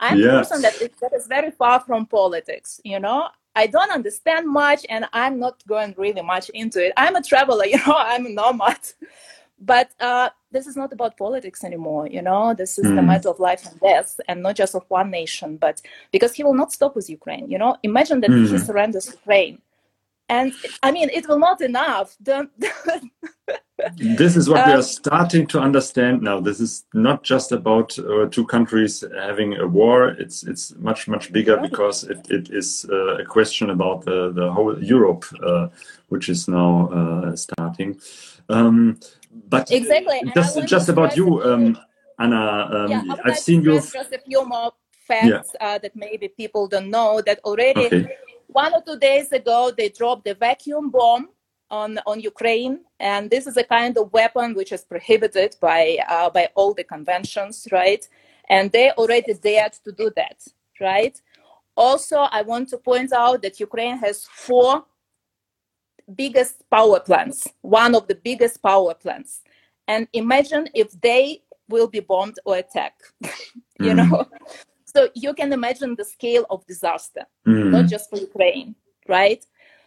i'm 0.00 0.22
a 0.22 0.28
person 0.28 0.60
that 0.62 0.74
is, 0.80 0.90
that 1.00 1.12
is 1.12 1.26
very 1.26 1.50
far 1.50 1.80
from 1.80 2.06
politics 2.06 2.80
you 2.84 2.98
know? 3.00 3.28
I 3.56 3.66
don't 3.68 3.92
understand 3.92 4.48
much 4.48 4.84
and 4.88 5.06
i'm 5.12 5.38
not 5.38 5.62
going 5.66 5.94
really 5.96 6.22
much 6.22 6.48
into 6.50 6.84
it. 6.84 6.92
I'm 6.96 7.14
a 7.16 7.22
traveler 7.22 7.64
you 7.72 7.78
know? 7.86 7.94
I'm 7.96 8.26
a 8.26 8.30
nomad. 8.30 8.80
But 9.60 9.92
uh, 10.00 10.30
this 10.50 10.66
is 10.66 10.76
not 10.76 10.92
about 10.92 11.16
politics 11.16 11.62
anymore 11.62 12.08
you 12.08 12.22
know? 12.22 12.54
This 12.54 12.78
is 12.78 12.84
the 12.84 13.00
Mm. 13.00 13.06
matter 13.06 13.28
of 13.28 13.38
life 13.38 13.62
and 13.70 13.80
death 13.80 14.20
and 14.28 14.42
not 14.42 14.56
just 14.56 14.74
of 14.74 14.84
one 14.88 15.10
nation 15.10 15.56
but 15.56 15.80
because 16.10 16.34
he 16.34 16.42
will 16.44 16.54
not 16.62 16.72
stop 16.72 16.96
with 16.96 17.08
ukraine 17.08 17.48
you 17.48 17.58
know? 17.58 17.76
Imagine 17.84 18.20
that 18.22 18.30
he 18.30 18.56
Mm. 18.56 18.66
surrenders 18.68 19.06
ukraine 19.20 19.56
and 20.28 20.52
i 20.82 20.90
mean 20.90 21.08
it 21.10 21.28
will 21.28 21.38
not 21.38 21.60
enough 21.60 22.16
don't 22.22 22.50
This 23.96 24.36
is 24.36 24.48
what 24.48 24.66
we 24.66 24.72
Um, 24.72 24.78
are 24.78 24.82
starting 24.82 25.46
to 25.48 25.60
understand 25.60 26.22
now. 26.22 26.40
This 26.40 26.60
is 26.60 26.84
not 26.94 27.22
just 27.22 27.52
about 27.52 27.98
uh, 27.98 28.26
two 28.30 28.46
countries 28.46 29.04
having 29.16 29.54
a 29.58 29.66
war. 29.66 30.08
It's 30.18 30.44
it's 30.44 30.74
much 30.76 31.08
much 31.08 31.32
bigger 31.32 31.56
because 31.56 32.04
it, 32.04 32.30
it 32.30 32.50
is 32.50 32.86
uh, 32.88 33.22
a 33.22 33.24
question 33.24 33.70
about 33.70 34.04
the, 34.04 34.32
the 34.32 34.52
whole 34.52 34.78
Europe, 34.82 35.24
uh, 35.42 35.68
which 36.08 36.28
is 36.28 36.48
now 36.48 36.88
uh, 36.88 37.36
starting. 37.36 38.00
Um, 38.48 39.00
but 39.48 39.70
Exactly, 39.70 40.22
just 40.34 40.66
just 40.66 40.88
about 40.88 41.16
you, 41.16 41.42
um, 41.42 41.76
Anna. 42.18 42.68
Um, 42.70 42.90
yeah, 42.90 43.02
I've 43.10 43.26
like 43.26 43.42
seen 43.42 43.62
you. 43.62 43.80
just 43.80 44.12
a 44.12 44.20
few 44.26 44.46
more 44.46 44.72
facts 45.08 45.50
uh, 45.60 45.78
that 45.78 45.94
maybe 45.96 46.28
people 46.28 46.68
don't 46.68 46.90
know. 46.90 47.20
That 47.20 47.40
already 47.44 47.86
Okay. 47.86 48.08
One 48.54 48.72
or 48.72 48.82
two 48.82 48.98
days 48.98 49.32
ago 49.32 49.72
they 49.76 49.88
dropped 49.88 50.26
a 50.28 50.34
vacuum 50.34 50.90
bomb 50.90 51.28
on 51.70 51.98
on 52.06 52.20
Ukraine, 52.20 52.80
and 53.00 53.30
this 53.30 53.46
is 53.46 53.56
a 53.56 53.64
kind 53.64 53.98
of 53.98 54.12
weapon 54.12 54.54
which 54.54 54.72
is 54.72 54.82
prohibited 54.84 55.56
by 55.60 55.98
uh, 56.08 56.30
by 56.30 56.48
all 56.54 56.72
the 56.72 56.84
conventions, 56.84 57.66
right? 57.72 58.08
And 58.48 58.70
they 58.70 58.90
already 58.92 59.34
dared 59.34 59.74
to 59.84 59.90
do 59.92 60.10
that, 60.20 60.38
right? 60.80 61.16
Also, 61.76 62.18
I 62.38 62.42
want 62.42 62.68
to 62.68 62.78
point 62.78 63.12
out 63.12 63.42
that 63.42 63.58
Ukraine 63.58 63.98
has 63.98 64.24
four 64.46 64.84
biggest 66.14 66.56
power 66.70 67.00
plants, 67.00 67.48
one 67.62 67.94
of 67.98 68.06
the 68.06 68.14
biggest 68.28 68.62
power 68.62 68.94
plants. 68.94 69.40
And 69.88 70.06
imagine 70.12 70.68
if 70.74 70.88
they 71.00 71.42
will 71.68 71.88
be 71.88 72.00
bombed 72.00 72.38
or 72.44 72.56
attacked, 72.58 73.02
you 73.86 73.94
Mm. 73.94 73.96
know? 74.00 74.26
So 74.94 75.08
you 75.14 75.34
can 75.34 75.52
imagine 75.52 75.96
the 75.96 76.04
scale 76.04 76.46
of 76.50 76.66
disaster, 76.66 77.24
Mm. 77.46 77.70
not 77.70 77.86
just 77.86 78.08
for 78.10 78.18
Ukraine, 78.18 78.74
right? 79.08 79.44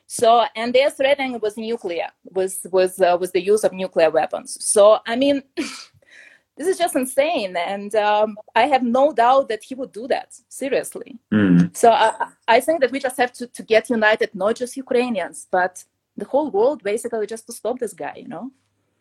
So, 0.07 0.45
and 0.55 0.73
they're 0.73 0.89
threatening 0.99 1.39
with 1.39 1.57
nuclear, 1.57 2.09
with 2.37 2.65
with 2.71 3.01
uh, 3.01 3.17
with 3.19 3.31
the 3.33 3.41
use 3.41 3.63
of 3.65 3.73
nuclear 3.73 4.09
weapons. 4.09 4.49
So, 4.73 4.99
I 5.05 5.15
mean, 5.17 5.43
this 6.57 6.67
is 6.71 6.77
just 6.77 6.95
insane, 6.95 7.55
and 7.57 7.93
um, 7.95 8.37
I 8.55 8.63
have 8.73 8.83
no 8.83 9.11
doubt 9.13 9.49
that 9.49 9.63
he 9.63 9.75
would 9.75 9.91
do 9.91 10.07
that 10.07 10.29
seriously. 10.49 11.19
Mm. 11.31 11.75
So 11.75 11.91
I, 11.91 12.29
I 12.47 12.59
think 12.61 12.79
that 12.81 12.91
we 12.91 12.99
just 12.99 13.17
have 13.17 13.33
to, 13.33 13.47
to 13.47 13.63
get 13.63 13.89
united, 13.89 14.29
not 14.33 14.55
just 14.55 14.77
Ukrainians, 14.77 15.47
but 15.51 15.83
the 16.15 16.25
whole 16.25 16.49
world, 16.49 16.83
basically, 16.83 17.27
just 17.27 17.45
to 17.47 17.53
stop 17.53 17.77
this 17.79 17.93
guy, 17.93 18.15
you 18.23 18.27
know? 18.27 18.51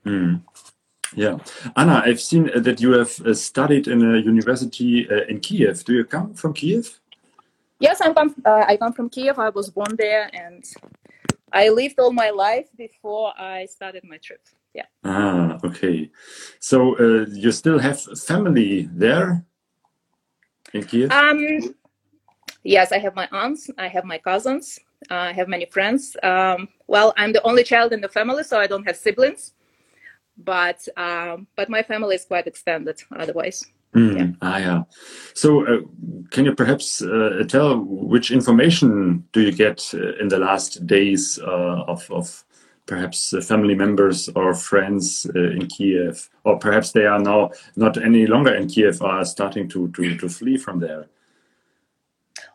Mm. 0.05 0.43
Yeah, 1.15 1.39
Anna, 1.77 2.03
I've 2.05 2.21
seen 2.21 2.51
uh, 2.51 2.61
that 2.61 2.81
you 2.81 2.93
have 2.93 3.21
uh, 3.21 3.35
studied 3.35 3.89
in 3.89 4.03
a 4.03 4.19
university 4.19 5.09
uh, 5.09 5.25
in 5.29 5.41
Kiev. 5.41 5.85
Do 5.85 5.95
you 5.95 6.05
come 6.05 6.35
from 6.35 6.53
Kiev? 6.53 7.01
Yes, 7.79 8.01
I'm 8.01 8.15
come, 8.15 8.35
uh, 8.45 8.65
I 8.67 8.77
come 8.77 8.93
from 8.93 9.09
Kiev. 9.11 9.39
I 9.39 9.51
was 9.51 9.71
born 9.71 9.95
there, 9.97 10.31
and 10.33 10.65
I 11.53 11.69
lived 11.69 11.99
all 11.99 12.13
my 12.13 12.31
life 12.31 12.69
before 12.77 13.33
I 13.39 13.67
started 13.67 14.05
my 14.05 14.19
trip. 14.19 14.41
Yeah. 14.75 14.87
Ah, 15.05 15.59
okay. 15.65 16.11
So 16.59 16.97
uh, 16.99 17.27
you 17.31 17.53
still 17.53 17.79
have 17.79 18.01
family 18.01 18.89
there 18.93 19.45
in 20.73 20.85
Kiev? 20.85 21.11
Um, 21.13 21.75
yes, 22.63 22.93
I 22.93 22.99
have 22.99 23.15
my 23.15 23.29
aunts, 23.33 23.71
I 23.79 23.89
have 23.89 24.05
my 24.05 24.19
cousins, 24.19 24.79
uh, 25.11 25.15
I 25.15 25.33
have 25.33 25.49
many 25.49 25.67
friends. 25.67 26.17
Um, 26.23 26.69
well, 26.87 27.15
I'm 27.17 27.33
the 27.33 27.43
only 27.43 27.65
child 27.65 27.93
in 27.93 28.01
the 28.01 28.09
family, 28.09 28.43
so 28.43 28.59
I 28.59 28.67
don't 28.67 28.85
have 28.85 28.97
siblings. 28.97 29.55
But 30.39 30.87
um, 30.97 31.47
but 31.57 31.69
my 31.69 31.83
family 31.83 32.15
is 32.15 32.25
quite 32.25 32.47
extended. 32.47 33.03
Otherwise, 33.17 33.65
Mm, 33.97 34.17
yeah. 34.19 34.27
Ah, 34.43 34.59
yeah. 34.59 34.83
So 35.33 35.67
uh, 35.67 35.81
can 36.31 36.45
you 36.45 36.55
perhaps 36.55 37.01
uh, 37.01 37.45
tell 37.49 37.79
which 37.79 38.31
information 38.31 39.25
do 39.33 39.41
you 39.41 39.53
get 39.53 39.91
uh, 39.95 40.17
in 40.21 40.29
the 40.29 40.39
last 40.39 40.87
days 40.87 41.39
uh, 41.39 41.85
of, 41.87 42.11
of 42.11 42.45
perhaps 42.85 43.33
uh, 43.33 43.41
family 43.41 43.75
members 43.75 44.29
or 44.37 44.55
friends 44.55 45.27
uh, 45.35 45.51
in 45.51 45.67
Kiev, 45.67 46.29
or 46.45 46.59
perhaps 46.59 46.93
they 46.93 47.07
are 47.07 47.19
now 47.19 47.51
not 47.77 47.97
any 47.97 48.27
longer 48.27 48.55
in 48.55 48.69
Kiev, 48.69 49.01
are 49.01 49.25
starting 49.25 49.67
to 49.71 49.89
to, 49.93 50.17
to 50.19 50.29
flee 50.29 50.59
from 50.59 50.79
there? 50.79 51.07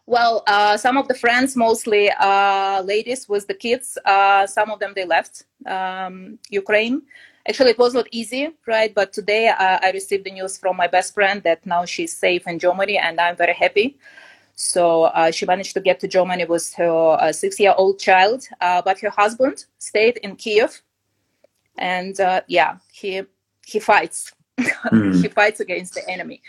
Well, 0.05 0.43
uh, 0.45 0.77
some 0.77 0.97
of 0.97 1.07
the 1.07 1.15
friends, 1.15 1.55
mostly 1.55 2.11
uh, 2.19 2.81
ladies 2.83 3.27
with 3.27 3.47
the 3.47 3.53
kids, 3.53 3.97
uh, 4.05 4.45
some 4.45 4.69
of 4.69 4.79
them 4.79 4.93
they 4.95 5.05
left 5.05 5.45
um, 5.65 6.38
Ukraine. 6.50 7.01
Actually, 7.48 7.71
it 7.71 7.79
was 7.79 7.93
not 7.93 8.07
easy, 8.12 8.50
right? 8.67 8.93
But 8.93 9.13
today 9.13 9.48
uh, 9.50 9.79
I 9.81 9.91
received 9.91 10.25
the 10.25 10.31
news 10.31 10.57
from 10.57 10.77
my 10.77 10.88
best 10.88 11.13
friend 11.13 11.41
that 11.43 11.65
now 11.65 11.86
she's 11.86 12.15
safe 12.15 12.48
in 12.48 12.60
Germany, 12.60 12.98
and 12.98 13.19
I'm 13.19 13.36
very 13.36 13.53
happy. 13.53 13.98
So 14.55 15.05
uh, 15.05 15.31
she 15.31 15.45
managed 15.45 15.74
to 15.74 15.81
get 15.81 16.00
to 16.01 16.07
Germany 16.07 16.45
with 16.45 16.74
her 16.75 17.17
uh, 17.19 17.31
six-year-old 17.31 18.00
child, 18.00 18.48
uh, 18.60 18.81
but 18.83 19.00
her 19.00 19.10
husband 19.10 19.65
stayed 19.79 20.17
in 20.17 20.36
Kiev, 20.36 20.81
and 21.77 22.19
uh, 22.19 22.41
yeah, 22.48 22.77
he 22.91 23.24
he 23.65 23.79
fights. 23.79 24.31
Mm. 24.91 25.21
he 25.21 25.27
fights 25.27 25.60
against 25.60 25.93
the 25.93 26.07
enemy. 26.10 26.41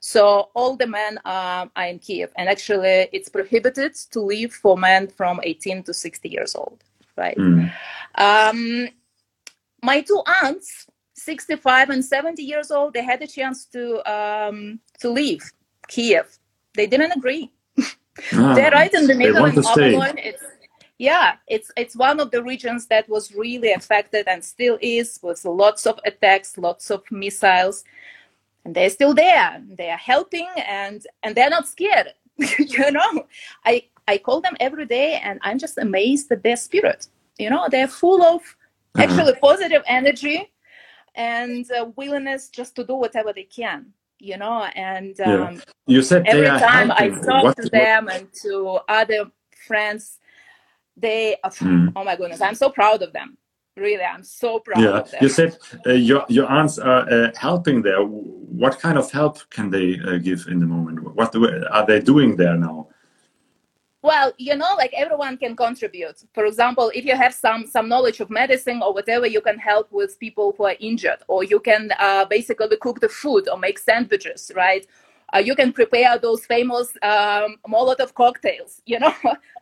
So 0.00 0.50
all 0.54 0.76
the 0.76 0.86
men 0.86 1.18
are 1.24 1.68
in 1.76 1.98
Kiev, 1.98 2.30
and 2.36 2.48
actually, 2.48 3.08
it's 3.12 3.28
prohibited 3.28 3.94
to 4.12 4.20
leave 4.20 4.54
for 4.54 4.76
men 4.76 5.08
from 5.08 5.40
18 5.42 5.82
to 5.84 5.92
60 5.92 6.28
years 6.28 6.54
old, 6.54 6.82
right? 7.16 7.36
Mm. 7.36 7.72
Um, 8.14 8.88
my 9.82 10.00
two 10.00 10.22
aunts, 10.42 10.86
65 11.14 11.90
and 11.90 12.04
70 12.04 12.42
years 12.42 12.70
old, 12.70 12.94
they 12.94 13.02
had 13.02 13.22
a 13.22 13.26
chance 13.26 13.64
to 13.66 14.02
um, 14.10 14.80
to 15.00 15.10
leave 15.10 15.42
Kiev. 15.88 16.38
They 16.74 16.86
didn't 16.86 17.12
agree. 17.12 17.52
Ah, 18.32 18.54
They're 18.54 18.72
right 18.72 18.92
in 18.92 19.06
the 19.06 19.14
middle 19.14 19.44
of 19.44 19.50
in 19.50 19.54
to 19.56 19.62
stay. 19.62 19.92
Obolon. 19.92 20.14
It's 20.18 20.42
yeah, 20.98 21.36
it's 21.46 21.70
it's 21.76 21.94
one 21.94 22.18
of 22.18 22.32
the 22.32 22.42
regions 22.42 22.86
that 22.86 23.08
was 23.08 23.32
really 23.32 23.72
affected 23.72 24.26
and 24.26 24.44
still 24.44 24.76
is 24.80 25.20
with 25.22 25.44
lots 25.44 25.86
of 25.86 26.00
attacks, 26.04 26.58
lots 26.58 26.90
of 26.90 27.02
missiles, 27.12 27.84
and 28.64 28.74
they're 28.74 28.90
still 28.90 29.14
there. 29.14 29.62
They 29.68 29.90
are 29.90 29.96
helping 29.96 30.48
and 30.66 31.06
and 31.22 31.36
they're 31.36 31.50
not 31.50 31.68
scared. 31.68 32.08
you 32.38 32.90
know, 32.90 33.26
I 33.64 33.84
I 34.08 34.18
call 34.18 34.40
them 34.40 34.56
every 34.58 34.86
day, 34.86 35.20
and 35.22 35.38
I'm 35.42 35.58
just 35.58 35.78
amazed 35.78 36.32
at 36.32 36.42
their 36.42 36.56
spirit. 36.56 37.06
You 37.38 37.50
know, 37.50 37.68
they're 37.70 37.86
full 37.86 38.22
of 38.24 38.42
Actually 38.98 39.34
positive 39.40 39.82
energy 39.86 40.50
and 41.14 41.70
uh, 41.72 41.86
willingness 41.96 42.48
just 42.48 42.74
to 42.76 42.84
do 42.84 42.94
whatever 42.94 43.32
they 43.32 43.44
can. 43.44 43.86
You 44.20 44.36
know, 44.36 44.64
and 44.74 45.14
Yeah. 45.18 45.46
um, 45.48 45.62
You 45.86 46.02
said 46.02 46.26
every 46.26 46.48
are 46.48 46.58
time 46.58 46.90
I 46.90 47.08
talk 47.10 47.44
What- 47.44 47.56
to 47.56 47.62
what- 47.62 47.72
them 47.72 48.08
and 48.08 48.26
to 48.42 48.80
other 48.88 49.30
friends, 49.66 50.18
they, 50.96 51.36
Mm. 51.44 51.92
oh 51.94 52.02
my 52.04 52.16
goodness, 52.16 52.40
I'm 52.40 52.56
so 52.56 52.68
proud 52.70 53.02
of 53.02 53.12
them. 53.12 53.38
Really, 53.76 54.02
I'm 54.02 54.24
so 54.24 54.58
proud 54.58 54.82
Yeah, 54.82 54.98
of 55.02 55.10
them. 55.12 55.20
you 55.22 55.28
said 55.28 55.56
uh, 55.86 55.92
your 55.92 56.24
your 56.28 56.46
aunts 56.50 56.80
are 56.80 57.02
uh, 57.08 57.30
helping 57.36 57.80
there. 57.80 58.02
What 58.02 58.80
kind 58.80 58.98
of 58.98 59.08
help 59.12 59.38
can 59.50 59.70
they 59.70 59.88
uh, 60.08 60.18
give 60.18 60.40
in 60.52 60.58
the 60.58 60.66
moment? 60.66 60.96
What 61.18 61.30
do, 61.30 61.38
are 61.76 61.86
they 61.86 62.00
doing 62.00 62.34
there 62.34 62.56
now? 62.56 62.88
Well, 64.02 64.32
you 64.38 64.54
know, 64.56 64.74
like 64.76 64.92
everyone 64.94 65.36
can 65.38 65.56
contribute. 65.56 66.22
For 66.32 66.46
example, 66.46 66.90
if 66.94 67.04
you 67.04 67.16
have 67.16 67.34
some 67.34 67.66
some 67.66 67.88
knowledge 67.88 68.20
of 68.20 68.30
medicine 68.30 68.80
or 68.82 68.94
whatever, 68.94 69.26
you 69.26 69.40
can 69.40 69.58
help 69.58 69.90
with 69.90 70.18
people 70.20 70.54
who 70.56 70.64
are 70.64 70.76
injured, 70.78 71.18
or 71.26 71.42
you 71.44 71.58
can 71.60 71.90
uh, 71.98 72.24
basically 72.26 72.76
cook 72.76 73.00
the 73.00 73.08
food 73.08 73.48
or 73.48 73.58
make 73.58 73.78
sandwiches, 73.78 74.52
right? 74.54 74.86
uh, 75.34 75.38
you 75.38 75.54
can 75.54 75.72
prepare 75.74 76.18
those 76.18 76.46
famous 76.46 76.88
um, 77.02 77.56
Molotov 77.68 78.14
cocktails. 78.14 78.80
You 78.86 78.98
know, 79.00 79.14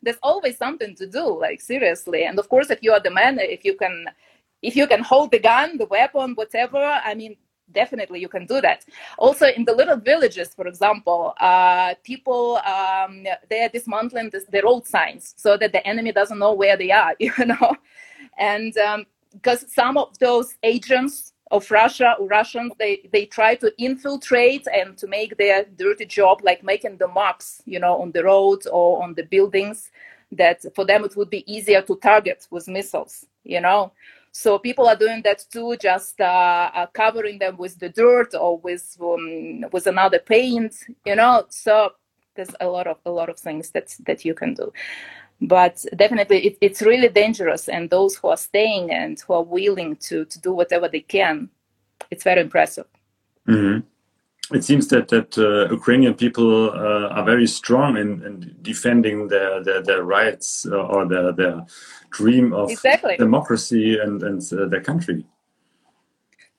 there's 0.02 0.19
always 0.23 0.57
something 0.59 0.95
to 0.97 1.07
do. 1.07 1.25
Like 1.40 1.61
seriously, 1.61 2.25
and 2.25 2.38
of 2.38 2.49
course, 2.49 2.71
if 2.71 2.81
you 2.83 2.93
are 2.93 3.00
the 3.00 3.11
man, 3.11 3.38
if 3.40 3.64
you 3.64 3.75
can, 3.76 4.07
if 4.62 4.76
you 4.76 4.87
can 4.87 5.02
hold 5.02 5.31
the 5.33 5.38
gun, 5.40 5.78
the 5.78 5.87
weapon, 5.87 6.35
whatever. 6.35 6.78
I 6.78 7.14
mean, 7.14 7.37
definitely 7.73 8.21
you 8.21 8.29
can 8.29 8.47
do 8.47 8.61
that. 8.61 8.85
Also, 9.19 9.47
in 9.47 9.65
the 9.65 9.73
little 9.73 9.97
villages, 9.97 10.55
for 10.55 10.67
example, 10.67 11.35
uh, 11.41 11.95
people 12.05 12.57
um, 12.59 13.25
they're 13.51 13.69
dismantling 13.69 14.31
this, 14.31 14.45
their 14.45 14.63
road 14.63 14.87
signs 14.87 15.35
so 15.37 15.57
that 15.57 15.73
the 15.73 15.87
enemy 15.87 16.13
doesn't 16.13 16.39
know 16.39 16.53
where 16.53 16.77
they 16.77 16.91
are. 16.91 17.15
You 17.21 17.33
know, 17.47 17.77
and 18.39 18.75
because 19.33 19.65
um, 19.65 19.69
some 19.69 19.97
of 19.97 20.19
those 20.19 20.55
agents 20.63 21.33
of 21.51 21.71
Russia 21.71 22.15
or 22.19 22.27
Russians, 22.27 22.73
they, 22.79 23.09
they 23.13 23.25
try 23.25 23.55
to 23.57 23.73
infiltrate 23.79 24.67
and 24.73 24.97
to 24.99 25.07
make 25.07 25.37
their 25.37 25.65
dirty 25.65 26.05
job, 26.05 26.41
like 26.43 26.63
making 26.63 26.97
the 26.97 27.09
marks, 27.09 27.63
you 27.67 27.79
know, 27.79 28.01
on 28.01 28.13
the 28.13 28.25
roads 28.25 28.67
or 28.67 29.03
on 29.03 29.15
the 29.15 29.23
buildings, 29.23 29.91
that 30.33 30.65
for 30.75 30.85
them 30.85 31.05
it 31.05 31.17
would 31.17 31.31
be 31.31 31.51
easier 31.53 31.83
to 31.83 31.97
target 31.97 32.47
with 32.51 32.69
missiles, 32.69 33.27
you 33.45 33.61
know. 33.61 33.93
So 34.38 34.59
people 34.59 34.87
are 34.87 34.97
doing 34.97 35.23
that 35.23 35.45
too, 35.50 35.76
just 35.81 36.21
uh, 36.21 36.71
uh, 36.75 36.87
covering 36.93 37.38
them 37.38 37.57
with 37.57 37.78
the 37.78 37.88
dirt 37.88 38.35
or 38.35 38.59
with 38.59 38.97
um, 39.00 39.64
with 39.73 39.87
another 39.87 40.19
paint, 40.19 40.75
you 41.07 41.16
know. 41.16 41.47
So 41.49 41.93
there's 42.35 42.55
a 42.61 42.69
lot 42.69 42.87
of 42.87 42.99
a 43.07 43.11
lot 43.11 43.31
of 43.31 43.38
things 43.38 43.71
that 43.71 43.95
that 44.07 44.25
you 44.25 44.35
can 44.35 44.55
do 44.55 44.73
but 45.40 45.85
definitely 45.97 46.47
it, 46.47 46.59
it's 46.61 46.83
really 46.83 47.09
dangerous 47.09 47.69
and 47.69 47.90
those 47.90 48.16
who 48.16 48.28
are 48.28 48.37
staying 48.37 48.90
and 48.90 49.21
who 49.21 49.35
are 49.35 49.43
willing 49.43 49.97
to, 49.97 50.25
to 50.26 50.40
do 50.40 50.52
whatever 50.52 50.88
they 50.88 51.00
can 51.00 51.49
it's 52.11 52.25
very 52.25 52.40
impressive 52.40 52.87
mm-hmm. 53.47 53.81
It 54.53 54.65
seems 54.65 54.88
that 54.88 55.09
that 55.09 55.37
uh, 55.38 55.73
ukrainian 55.73 56.15
people 56.15 56.71
uh, 56.71 57.09
are 57.09 57.25
very 57.25 57.47
strong 57.47 57.97
in, 57.97 58.23
in 58.23 58.57
defending 58.62 59.29
their, 59.29 59.62
their, 59.62 59.83
their 59.83 60.03
rights 60.05 60.67
uh, 60.71 60.76
or 60.76 61.07
their, 61.07 61.33
their 61.33 61.67
dream 62.11 62.53
of 62.53 62.71
exactly. 62.71 63.17
democracy 63.17 63.99
and, 63.99 64.23
and 64.23 64.41
uh, 64.53 64.67
their 64.67 64.83
country 64.83 65.25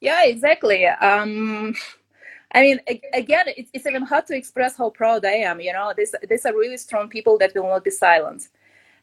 yeah 0.02 0.24
exactly 0.26 0.86
um, 0.86 1.74
I 2.54 2.62
mean, 2.62 2.80
again, 3.14 3.46
it's 3.48 3.86
even 3.86 4.04
hard 4.04 4.26
to 4.28 4.36
express 4.36 4.78
how 4.78 4.90
proud 4.90 5.26
I 5.26 5.34
am. 5.34 5.60
You 5.60 5.74
know, 5.74 5.94
these 5.96 6.16
these 6.30 6.46
are 6.46 6.54
really 6.54 6.78
strong 6.78 7.10
people 7.10 7.38
that 7.40 7.54
will 7.54 7.68
not 7.68 7.84
be 7.84 7.92
silent 7.92 8.48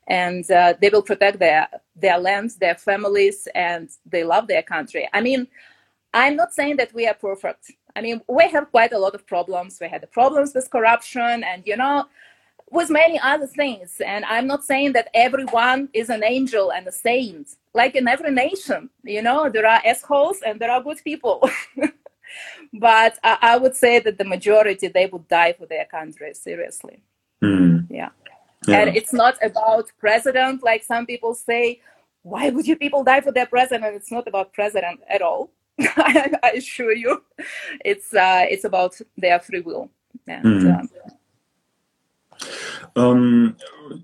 and 0.06 0.48
uh, 0.50 0.74
they 0.80 0.88
will 0.88 1.02
protect 1.02 1.38
their 1.38 1.68
their 1.96 2.18
lands, 2.18 2.56
their 2.56 2.74
families, 2.74 3.48
and 3.54 3.90
they 4.06 4.24
love 4.24 4.46
their 4.46 4.62
country. 4.62 5.08
I 5.12 5.20
mean, 5.20 5.46
I'm 6.12 6.36
not 6.36 6.52
saying 6.52 6.76
that 6.76 6.92
we 6.92 7.06
are 7.06 7.14
perfect. 7.14 7.72
I 7.96 8.00
mean, 8.00 8.20
we 8.28 8.48
have 8.48 8.70
quite 8.70 8.92
a 8.92 8.98
lot 8.98 9.14
of 9.14 9.26
problems. 9.26 9.78
We 9.80 9.88
had 9.88 10.02
the 10.02 10.06
problems 10.08 10.52
with 10.54 10.70
corruption, 10.70 11.44
and 11.44 11.62
you 11.66 11.76
know, 11.76 12.06
with 12.70 12.90
many 12.90 13.18
other 13.20 13.46
things. 13.46 14.00
And 14.04 14.24
I'm 14.24 14.46
not 14.46 14.64
saying 14.64 14.92
that 14.92 15.08
everyone 15.14 15.88
is 15.92 16.10
an 16.10 16.24
angel 16.24 16.72
and 16.72 16.86
a 16.86 16.92
saint. 16.92 17.56
Like 17.72 17.94
in 17.94 18.08
every 18.08 18.32
nation, 18.32 18.90
you 19.02 19.22
know, 19.22 19.48
there 19.48 19.66
are 19.66 19.80
assholes 19.84 20.40
and 20.44 20.60
there 20.60 20.70
are 20.70 20.82
good 20.82 21.00
people. 21.04 21.48
but 22.72 23.18
I, 23.22 23.38
I, 23.40 23.56
would 23.56 23.76
say 23.76 24.00
that 24.00 24.18
the 24.18 24.24
majority 24.24 24.88
they 24.88 25.06
would 25.06 25.28
die 25.28 25.54
for 25.54 25.66
their 25.66 25.84
country. 25.84 26.34
Seriously. 26.34 27.00
Mm. 27.42 27.86
Yeah. 27.90 28.10
Yeah. 28.66 28.80
And 28.80 28.96
it's 28.96 29.12
not 29.12 29.36
about 29.42 29.90
president, 29.98 30.62
like 30.62 30.82
some 30.82 31.06
people 31.06 31.34
say. 31.34 31.80
Why 32.22 32.48
would 32.48 32.66
you 32.66 32.76
people 32.76 33.04
die 33.04 33.20
for 33.20 33.32
their 33.32 33.44
president? 33.44 33.94
It's 33.96 34.10
not 34.10 34.26
about 34.26 34.54
president 34.54 35.00
at 35.10 35.20
all. 35.20 35.50
I, 35.78 36.32
I, 36.42 36.50
assure 36.50 36.92
you, 36.92 37.22
it's 37.84 38.14
uh, 38.14 38.46
it's 38.48 38.64
about 38.64 39.00
their 39.16 39.40
free 39.40 39.60
will. 39.60 39.90
And, 40.26 40.44
mm. 40.44 40.88
uh, 42.96 43.00
um, 43.00 43.56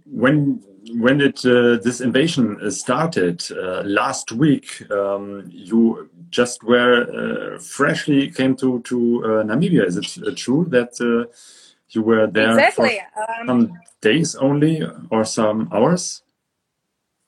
when 0.06 0.62
when 0.94 1.18
did 1.18 1.44
uh, 1.46 1.76
this 1.82 2.00
invasion 2.00 2.70
started 2.70 3.44
uh, 3.52 3.82
last 3.84 4.32
week, 4.32 4.90
um, 4.90 5.48
you 5.52 6.10
just 6.30 6.64
were 6.64 7.56
uh, 7.56 7.58
freshly 7.60 8.30
came 8.30 8.56
to 8.56 8.80
to 8.82 9.24
uh, 9.24 9.28
Namibia. 9.44 9.86
Is 9.86 9.96
it 9.96 10.36
true 10.36 10.66
that 10.70 10.98
you 11.90 12.02
were 12.02 12.26
there 12.26 12.50
exactly. 12.50 13.00
for 13.14 13.22
um, 13.40 13.46
some 13.46 13.80
days 14.00 14.34
only 14.36 14.82
or 15.10 15.24
some 15.24 15.68
hours? 15.72 16.22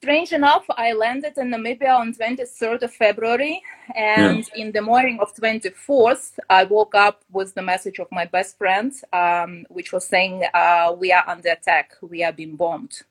Strange 0.02 0.32
enough, 0.32 0.64
I 0.68 0.94
landed 0.94 1.38
in 1.38 1.52
Namibia 1.52 1.96
on 1.96 2.12
23rd 2.12 2.82
of 2.82 2.92
February, 2.92 3.62
and 3.94 4.38
yeah. 4.38 4.60
in 4.60 4.72
the 4.72 4.82
morning 4.82 5.20
of 5.20 5.32
24th, 5.32 6.40
I 6.50 6.64
woke 6.64 6.96
up 6.96 7.22
with 7.30 7.54
the 7.54 7.62
message 7.62 8.00
of 8.00 8.08
my 8.10 8.24
best 8.24 8.58
friend, 8.58 8.92
um, 9.12 9.64
which 9.68 9.92
was 9.92 10.04
saying, 10.04 10.42
uh, 10.54 10.92
"We 10.98 11.12
are 11.12 11.22
under 11.28 11.50
attack. 11.50 11.92
We 12.00 12.24
are 12.24 12.32
being 12.32 12.56
bombed." 12.56 13.02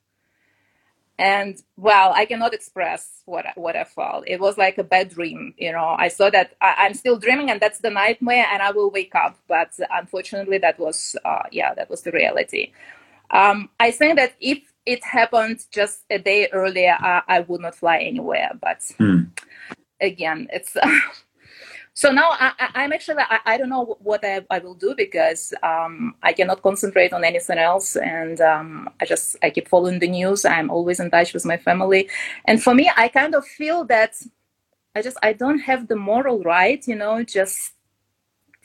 and 1.18 1.62
well 1.76 2.10
i 2.16 2.24
cannot 2.24 2.54
express 2.54 3.22
what 3.26 3.44
what 3.54 3.76
i 3.76 3.84
felt 3.84 4.24
it 4.26 4.40
was 4.40 4.56
like 4.56 4.78
a 4.78 4.82
bad 4.82 5.10
dream 5.10 5.52
you 5.58 5.70
know 5.70 5.94
i 5.98 6.08
saw 6.08 6.30
that 6.30 6.56
I, 6.58 6.86
am 6.86 6.94
still 6.94 7.18
dreaming 7.18 7.50
and 7.50 7.60
that's 7.60 7.80
the 7.80 7.90
nightmare 7.90 8.46
and 8.50 8.62
i 8.62 8.70
will 8.70 8.90
wake 8.90 9.14
up 9.14 9.38
but 9.46 9.78
unfortunately 9.90 10.56
that 10.58 10.78
was 10.78 11.14
uh, 11.26 11.42
yeah 11.52 11.74
that 11.74 11.90
was 11.90 12.00
the 12.00 12.12
reality 12.12 12.72
um, 13.30 13.68
i 13.78 13.90
think 13.90 14.16
that 14.16 14.32
if 14.40 14.71
it 14.86 15.04
happened 15.04 15.60
just 15.70 16.04
a 16.10 16.18
day 16.18 16.48
earlier 16.52 16.96
i, 17.00 17.22
I 17.28 17.40
would 17.40 17.60
not 17.60 17.74
fly 17.74 17.98
anywhere 17.98 18.50
but 18.60 18.80
mm. 18.98 19.28
again 20.00 20.48
it's 20.52 20.76
so 21.94 22.10
now 22.10 22.30
I, 22.30 22.52
am 22.74 22.92
actually 22.92 23.22
I, 23.22 23.40
I, 23.44 23.58
don't 23.58 23.68
know 23.68 23.96
what 24.00 24.24
I, 24.24 24.44
I 24.50 24.60
will 24.60 24.74
do 24.74 24.94
because 24.96 25.52
um, 25.62 26.14
I 26.22 26.32
cannot 26.32 26.62
concentrate 26.62 27.12
on 27.12 27.22
anything 27.22 27.58
else, 27.58 27.96
and 27.96 28.40
um, 28.40 28.88
I 29.00 29.04
just 29.04 29.36
I 29.42 29.50
keep 29.50 29.68
following 29.68 29.98
the 29.98 30.08
news. 30.08 30.44
I'm 30.44 30.70
always 30.70 31.00
in 31.00 31.10
touch 31.10 31.34
with 31.34 31.44
my 31.44 31.58
family, 31.58 32.08
and 32.46 32.62
for 32.62 32.74
me, 32.74 32.90
I 32.96 33.08
kind 33.08 33.34
of 33.34 33.46
feel 33.46 33.84
that 33.84 34.14
I 34.96 35.02
just 35.02 35.18
I 35.22 35.34
don't 35.34 35.58
have 35.60 35.88
the 35.88 35.96
moral 35.96 36.42
right, 36.42 36.86
you 36.86 36.96
know, 36.96 37.22
just 37.22 37.72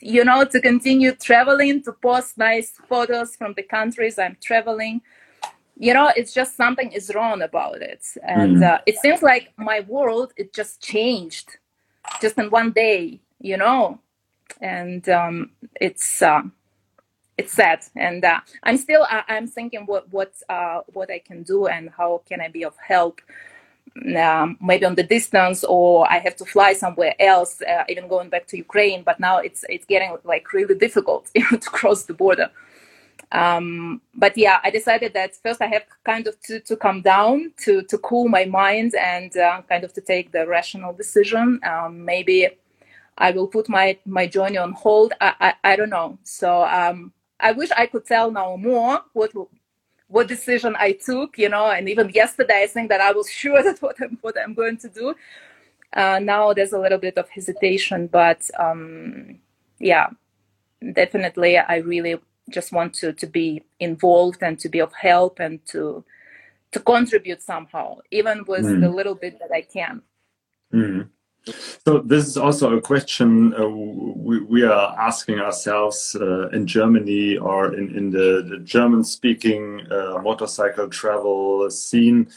you 0.00 0.24
know 0.24 0.44
to 0.44 0.60
continue 0.60 1.12
traveling 1.12 1.82
to 1.82 1.92
post 1.92 2.38
nice 2.38 2.72
photos 2.88 3.36
from 3.36 3.52
the 3.54 3.62
countries 3.62 4.18
I'm 4.18 4.38
traveling. 4.42 5.02
You 5.80 5.94
know, 5.94 6.10
it's 6.16 6.34
just 6.34 6.56
something 6.56 6.90
is 6.90 7.12
wrong 7.14 7.40
about 7.42 7.80
it, 7.82 8.04
and 8.24 8.56
mm. 8.56 8.68
uh, 8.68 8.78
it 8.84 8.98
seems 8.98 9.22
like 9.22 9.52
my 9.56 9.80
world 9.80 10.32
it 10.36 10.52
just 10.52 10.82
changed 10.82 11.56
just 12.20 12.36
in 12.38 12.50
one 12.50 12.72
day, 12.72 13.20
you 13.40 13.56
know, 13.56 14.00
and 14.60 15.08
um, 15.08 15.50
it's 15.80 16.20
uh, 16.20 16.42
it's 17.36 17.52
sad. 17.52 17.84
And 17.94 18.24
uh, 18.24 18.40
I'm 18.64 18.76
still 18.76 19.06
uh, 19.08 19.22
I'm 19.28 19.46
thinking 19.46 19.86
what 19.86 20.12
what 20.12 20.32
uh, 20.48 20.80
what 20.92 21.10
I 21.10 21.20
can 21.20 21.42
do 21.42 21.66
and 21.66 21.90
how 21.90 22.22
can 22.28 22.40
I 22.40 22.48
be 22.48 22.64
of 22.64 22.74
help. 22.76 23.20
Um, 24.16 24.58
maybe 24.60 24.84
on 24.84 24.94
the 24.94 25.02
distance, 25.02 25.64
or 25.64 26.08
I 26.10 26.18
have 26.18 26.36
to 26.36 26.44
fly 26.44 26.72
somewhere 26.74 27.14
else, 27.18 27.62
uh, 27.62 27.84
even 27.88 28.06
going 28.06 28.28
back 28.28 28.46
to 28.48 28.56
Ukraine. 28.56 29.02
But 29.02 29.18
now 29.18 29.38
it's 29.38 29.64
it's 29.68 29.86
getting 29.86 30.16
like 30.24 30.52
really 30.52 30.74
difficult 30.74 31.30
to 31.34 31.70
cross 31.70 32.04
the 32.04 32.14
border. 32.14 32.50
Um, 33.32 34.00
but 34.14 34.36
yeah, 34.38 34.60
I 34.64 34.70
decided 34.70 35.14
that 35.14 35.36
first 35.36 35.60
I 35.60 35.66
have 35.66 35.84
kind 36.04 36.26
of 36.26 36.40
to, 36.42 36.60
to 36.60 36.76
come 36.76 37.02
down 37.02 37.52
to, 37.64 37.82
to 37.82 37.98
cool 37.98 38.28
my 38.28 38.46
mind 38.46 38.94
and 38.94 39.36
uh, 39.36 39.62
kind 39.68 39.84
of 39.84 39.92
to 39.94 40.00
take 40.00 40.32
the 40.32 40.46
rational 40.46 40.92
decision. 40.94 41.60
Um, 41.64 42.04
maybe 42.04 42.48
I 43.18 43.32
will 43.32 43.48
put 43.48 43.68
my, 43.68 43.98
my 44.06 44.26
journey 44.26 44.58
on 44.58 44.72
hold. 44.72 45.12
I, 45.20 45.34
I, 45.40 45.72
I 45.72 45.76
don't 45.76 45.90
know. 45.90 46.18
So 46.24 46.64
um, 46.64 47.12
I 47.40 47.52
wish 47.52 47.70
I 47.76 47.86
could 47.86 48.06
tell 48.06 48.30
now 48.30 48.56
more 48.56 49.02
what 49.12 49.32
what 50.08 50.26
decision 50.26 50.74
I 50.78 50.92
took, 50.92 51.38
you 51.38 51.50
know, 51.50 51.70
and 51.70 51.88
even 51.88 52.10
yesterday 52.10 52.62
I 52.64 52.66
think 52.66 52.88
that 52.88 53.00
I 53.00 53.12
was 53.12 53.30
sure 53.42 53.62
that 53.62 53.80
what 53.82 53.96
I'm, 54.00 54.18
what 54.22 54.36
I'm 54.42 54.54
going 54.54 54.78
to 54.78 54.88
do. 54.88 55.14
Uh, 55.92 56.18
now 56.18 56.52
there's 56.52 56.72
a 56.72 56.78
little 56.78 56.98
bit 56.98 57.18
of 57.18 57.28
hesitation, 57.30 58.06
but 58.08 58.48
um, 58.58 59.38
yeah, 59.78 60.08
definitely 60.92 61.58
I 61.58 61.76
really 61.76 62.20
just 62.48 62.72
want 62.72 62.94
to 62.94 63.12
to 63.12 63.26
be 63.26 63.64
involved 63.80 64.42
and 64.42 64.58
to 64.60 64.68
be 64.68 64.80
of 64.80 64.92
help 64.92 65.40
and 65.40 65.64
to 65.66 66.04
to 66.72 66.80
contribute 66.80 67.42
somehow, 67.42 67.98
even 68.10 68.44
with 68.46 68.64
mm. 68.64 68.80
the 68.80 68.88
little 68.88 69.14
bit 69.14 69.38
that 69.38 69.50
I 69.52 69.62
can. 69.62 70.02
Mm. 70.72 71.08
So 71.86 72.00
this 72.00 72.26
is 72.26 72.36
also 72.36 72.76
a 72.76 72.80
question 72.80 73.54
uh, 73.54 73.66
we, 73.66 74.40
we, 74.40 74.62
are 74.64 74.94
asking 74.98 75.38
ourselves 75.38 76.14
uh, 76.20 76.48
in 76.50 76.66
Germany 76.66 77.38
or 77.38 77.74
in, 77.74 77.96
in 77.96 78.10
the, 78.10 78.46
the 78.46 78.58
German-speaking 78.58 79.86
uh, 79.90 80.18
motorcycle 80.22 80.88
travel 80.88 81.70
scene. 81.70 82.28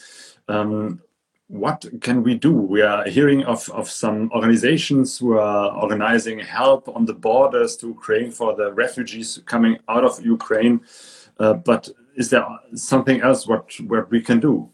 Um, 0.47 1.01
what 1.51 1.85
can 1.99 2.23
we 2.23 2.33
do? 2.33 2.53
We 2.53 2.81
are 2.81 3.03
hearing 3.05 3.43
of, 3.43 3.69
of 3.71 3.89
some 3.89 4.31
organizations 4.31 5.17
who 5.17 5.37
are 5.37 5.71
organizing 5.75 6.39
help 6.39 6.87
on 6.87 7.05
the 7.05 7.13
borders 7.13 7.75
to 7.77 7.87
Ukraine 7.87 8.31
for 8.31 8.55
the 8.55 8.71
refugees 8.71 9.41
coming 9.45 9.77
out 9.89 10.05
of 10.05 10.25
Ukraine. 10.25 10.79
Uh, 11.37 11.53
but 11.53 11.89
is 12.15 12.29
there 12.29 12.45
something 12.73 13.21
else 13.21 13.45
what, 13.47 13.65
what 13.81 14.09
we 14.09 14.21
can 14.21 14.39
do? 14.39 14.69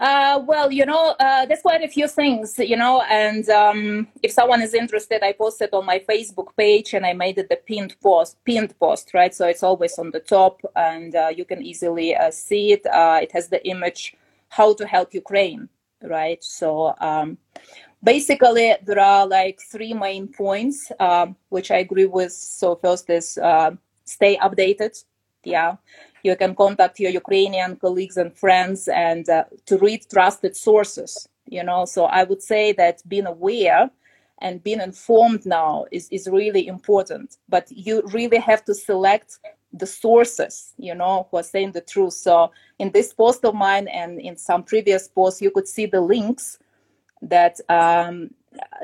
Uh, 0.00 0.42
well, 0.46 0.70
you 0.72 0.86
know, 0.86 1.14
uh, 1.18 1.44
there's 1.46 1.62
quite 1.62 1.82
a 1.82 1.88
few 1.88 2.06
things, 2.06 2.56
you 2.58 2.76
know, 2.76 3.02
and 3.02 3.48
um, 3.50 4.06
if 4.22 4.30
someone 4.30 4.62
is 4.62 4.72
interested, 4.72 5.24
I 5.24 5.32
posted 5.32 5.70
on 5.72 5.86
my 5.86 5.98
Facebook 5.98 6.56
page 6.56 6.94
and 6.94 7.04
I 7.04 7.14
made 7.14 7.36
it 7.38 7.48
the 7.48 7.56
pinned 7.56 7.96
post, 8.00 8.36
pinned 8.44 8.78
post, 8.78 9.12
right? 9.12 9.34
So 9.34 9.46
it's 9.48 9.64
always 9.64 9.98
on 9.98 10.12
the 10.12 10.20
top 10.20 10.60
and 10.76 11.14
uh, 11.16 11.30
you 11.36 11.44
can 11.44 11.62
easily 11.62 12.14
uh, 12.14 12.30
see 12.30 12.72
it. 12.72 12.86
Uh, 12.86 13.18
it 13.22 13.32
has 13.32 13.48
the 13.48 13.64
image, 13.66 14.14
how 14.48 14.74
to 14.74 14.86
help 14.86 15.14
Ukraine, 15.14 15.68
right? 16.02 16.42
So 16.42 16.94
um, 17.00 17.38
basically, 18.02 18.74
there 18.84 19.00
are 19.00 19.26
like 19.26 19.60
three 19.60 19.94
main 19.94 20.28
points, 20.28 20.90
um, 21.00 21.36
which 21.48 21.70
I 21.70 21.78
agree 21.78 22.06
with. 22.06 22.32
So 22.32 22.76
first 22.76 23.10
is 23.10 23.38
uh, 23.38 23.72
stay 24.04 24.36
updated. 24.36 25.04
Yeah 25.44 25.76
you 26.22 26.36
can 26.36 26.54
contact 26.54 27.00
your 27.00 27.10
Ukrainian 27.10 27.76
colleagues 27.76 28.16
and 28.16 28.36
friends 28.36 28.88
and 28.88 29.28
uh, 29.28 29.44
to 29.66 29.78
read 29.78 30.00
trusted 30.10 30.56
sources. 30.56 31.28
You 31.46 31.64
know, 31.64 31.84
so 31.84 32.04
I 32.04 32.24
would 32.24 32.42
say 32.42 32.72
that 32.72 33.02
being 33.08 33.26
aware 33.26 33.90
and 34.40 34.62
being 34.62 34.80
informed 34.80 35.46
now 35.46 35.86
is, 35.90 36.08
is 36.10 36.28
really 36.28 36.66
important. 36.66 37.38
But 37.48 37.66
you 37.70 38.02
really 38.12 38.38
have 38.38 38.64
to 38.66 38.74
select 38.74 39.38
the 39.72 39.86
sources, 39.86 40.72
you 40.78 40.94
know, 40.94 41.28
who 41.30 41.36
are 41.38 41.42
saying 41.42 41.72
the 41.72 41.80
truth. 41.80 42.14
So 42.14 42.50
in 42.78 42.90
this 42.90 43.12
post 43.12 43.44
of 43.44 43.54
mine 43.54 43.88
and 43.88 44.20
in 44.20 44.36
some 44.36 44.62
previous 44.62 45.08
posts, 45.08 45.42
you 45.42 45.50
could 45.50 45.68
see 45.68 45.86
the 45.86 46.00
links 46.00 46.58
that 47.22 47.60
um, 47.68 48.30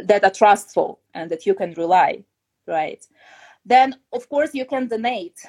that 0.04 0.24
are 0.24 0.30
trustful 0.30 1.00
and 1.14 1.30
that 1.30 1.46
you 1.46 1.54
can 1.54 1.72
rely, 1.74 2.24
right? 2.66 3.04
Then, 3.64 3.96
of 4.12 4.28
course, 4.28 4.54
you 4.54 4.66
can 4.66 4.88
donate 4.88 5.40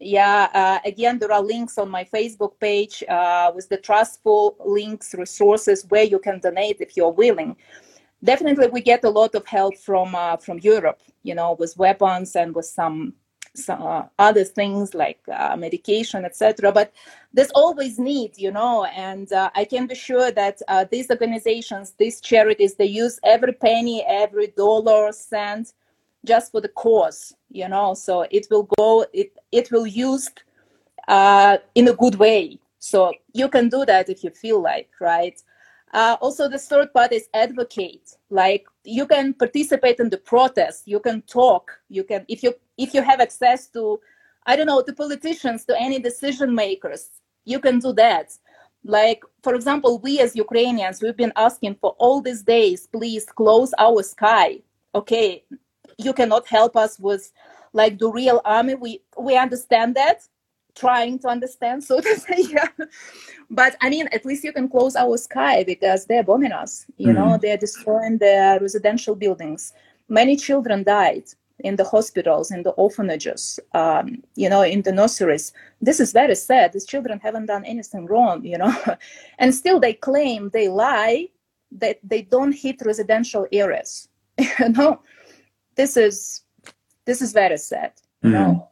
yeah 0.00 0.48
uh, 0.54 0.88
again 0.88 1.18
there 1.18 1.32
are 1.32 1.42
links 1.42 1.78
on 1.78 1.88
my 1.88 2.04
facebook 2.04 2.58
page 2.58 3.02
uh, 3.08 3.52
with 3.54 3.68
the 3.68 3.76
trustful 3.76 4.56
links 4.64 5.14
resources 5.14 5.86
where 5.88 6.04
you 6.04 6.18
can 6.18 6.38
donate 6.40 6.76
if 6.80 6.96
you're 6.96 7.12
willing 7.12 7.56
definitely 8.22 8.66
we 8.68 8.80
get 8.80 9.04
a 9.04 9.08
lot 9.08 9.34
of 9.34 9.46
help 9.46 9.76
from 9.76 10.14
uh, 10.14 10.36
from 10.36 10.58
europe 10.60 11.00
you 11.22 11.34
know 11.34 11.56
with 11.58 11.76
weapons 11.76 12.34
and 12.36 12.54
with 12.54 12.66
some 12.66 13.14
some 13.54 13.82
uh, 13.82 14.02
other 14.18 14.44
things 14.44 14.94
like 14.94 15.20
uh, 15.32 15.56
medication 15.56 16.24
etc 16.24 16.72
but 16.72 16.92
there's 17.32 17.50
always 17.54 17.98
need 17.98 18.36
you 18.36 18.50
know 18.50 18.84
and 18.86 19.32
uh, 19.32 19.48
i 19.54 19.64
can 19.64 19.86
be 19.86 19.94
sure 19.94 20.30
that 20.30 20.60
these 20.90 21.10
organizations 21.10 21.94
these 21.98 22.20
charities 22.20 22.74
they 22.74 22.84
use 22.84 23.20
every 23.24 23.52
penny 23.52 24.04
every 24.08 24.48
dollar 24.48 25.12
cent 25.12 25.72
just 26.24 26.50
for 26.50 26.60
the 26.60 26.68
cause 26.68 27.34
you 27.50 27.68
know 27.68 27.94
so 27.94 28.26
it 28.30 28.46
will 28.50 28.68
go 28.76 29.06
it 29.12 29.36
it 29.52 29.70
will 29.70 29.86
used 29.86 30.42
uh, 31.08 31.58
in 31.74 31.88
a 31.88 31.94
good 31.94 32.16
way. 32.16 32.58
So 32.78 33.12
you 33.32 33.48
can 33.48 33.68
do 33.68 33.84
that 33.86 34.08
if 34.08 34.22
you 34.22 34.30
feel 34.30 34.60
like 34.60 34.90
right 35.00 35.40
uh, 35.94 36.16
also 36.20 36.48
the 36.48 36.58
third 36.58 36.92
part 36.92 37.12
is 37.12 37.28
advocate. 37.32 38.16
Like 38.28 38.66
you 38.82 39.06
can 39.06 39.32
participate 39.32 40.00
in 40.00 40.10
the 40.10 40.18
protest. 40.18 40.86
You 40.86 40.98
can 40.98 41.22
talk. 41.22 41.70
You 41.88 42.02
can 42.02 42.26
if 42.28 42.42
you 42.42 42.52
if 42.76 42.92
you 42.92 43.02
have 43.02 43.20
access 43.20 43.68
to 43.68 44.00
i 44.46 44.56
don't 44.56 44.66
know 44.66 44.82
to 44.82 44.92
politicians 44.92 45.64
to 45.64 45.80
any 45.80 45.98
decision 45.98 46.54
makers 46.54 47.08
you 47.44 47.60
can 47.60 47.78
do 47.78 47.92
that. 47.92 48.36
Like 48.84 49.22
for 49.42 49.54
example 49.54 50.00
we 50.00 50.20
as 50.20 50.34
ukrainians 50.36 51.00
we've 51.00 51.16
been 51.16 51.32
asking 51.36 51.76
for 51.76 51.94
all 51.98 52.20
these 52.20 52.42
days 52.42 52.88
please 52.88 53.24
close 53.26 53.72
our 53.78 54.02
sky. 54.02 54.60
Okay 54.94 55.44
you 55.98 56.12
cannot 56.12 56.46
help 56.48 56.76
us 56.76 56.98
with 56.98 57.32
like 57.72 57.98
the 57.98 58.08
real 58.08 58.40
army. 58.44 58.74
We 58.74 59.02
we 59.18 59.36
understand 59.36 59.94
that 59.94 60.26
trying 60.74 61.18
to 61.18 61.28
understand 61.28 61.82
so 61.82 62.00
to 62.06 62.16
say 62.18 62.42
yeah. 62.48 62.68
But 63.50 63.76
i 63.80 63.88
mean 63.88 64.08
at 64.12 64.24
least 64.24 64.44
you 64.44 64.52
can 64.52 64.68
close 64.68 64.96
our 64.96 65.16
sky 65.16 65.64
because 65.64 66.06
they're 66.06 66.24
bombing 66.24 66.52
us 66.52 66.86
you 66.96 67.08
mm. 67.08 67.14
know 67.14 67.38
they're 67.40 67.56
destroying 67.56 68.18
the 68.18 68.58
residential 68.60 69.14
buildings. 69.14 69.72
Many 70.08 70.36
children 70.36 70.82
died 70.82 71.24
in 71.60 71.76
the 71.76 71.84
hospitals 71.84 72.50
in 72.50 72.62
the 72.62 72.70
orphanages 72.70 73.60
um, 73.74 74.22
you 74.34 74.48
know 74.48 74.62
in 74.62 74.82
the 74.82 74.92
nurseries. 74.92 75.52
This 75.80 76.00
is 76.00 76.12
very 76.12 76.34
sad. 76.34 76.72
These 76.72 76.86
children 76.86 77.20
haven't 77.20 77.46
done 77.46 77.64
anything 77.64 78.06
wrong 78.06 78.44
you 78.44 78.58
know. 78.58 78.74
And 79.38 79.54
still 79.54 79.80
they 79.80 79.94
claim 79.94 80.50
they 80.50 80.68
lie 80.68 81.28
that 81.72 81.98
they 82.02 82.22
don't 82.22 82.52
hit 82.52 82.82
residential 82.84 83.46
areas 83.52 84.08
you 84.38 84.68
know. 84.70 85.00
This 85.76 85.96
is 85.96 86.42
this 87.04 87.20
is 87.20 87.32
very 87.32 87.58
sad 87.58 87.92
you 88.22 88.30
mm-hmm. 88.30 88.38
know 88.38 88.68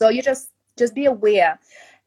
so 0.00 0.08
you 0.08 0.22
just 0.22 0.50
just 0.78 0.94
be 0.94 1.06
aware 1.06 1.58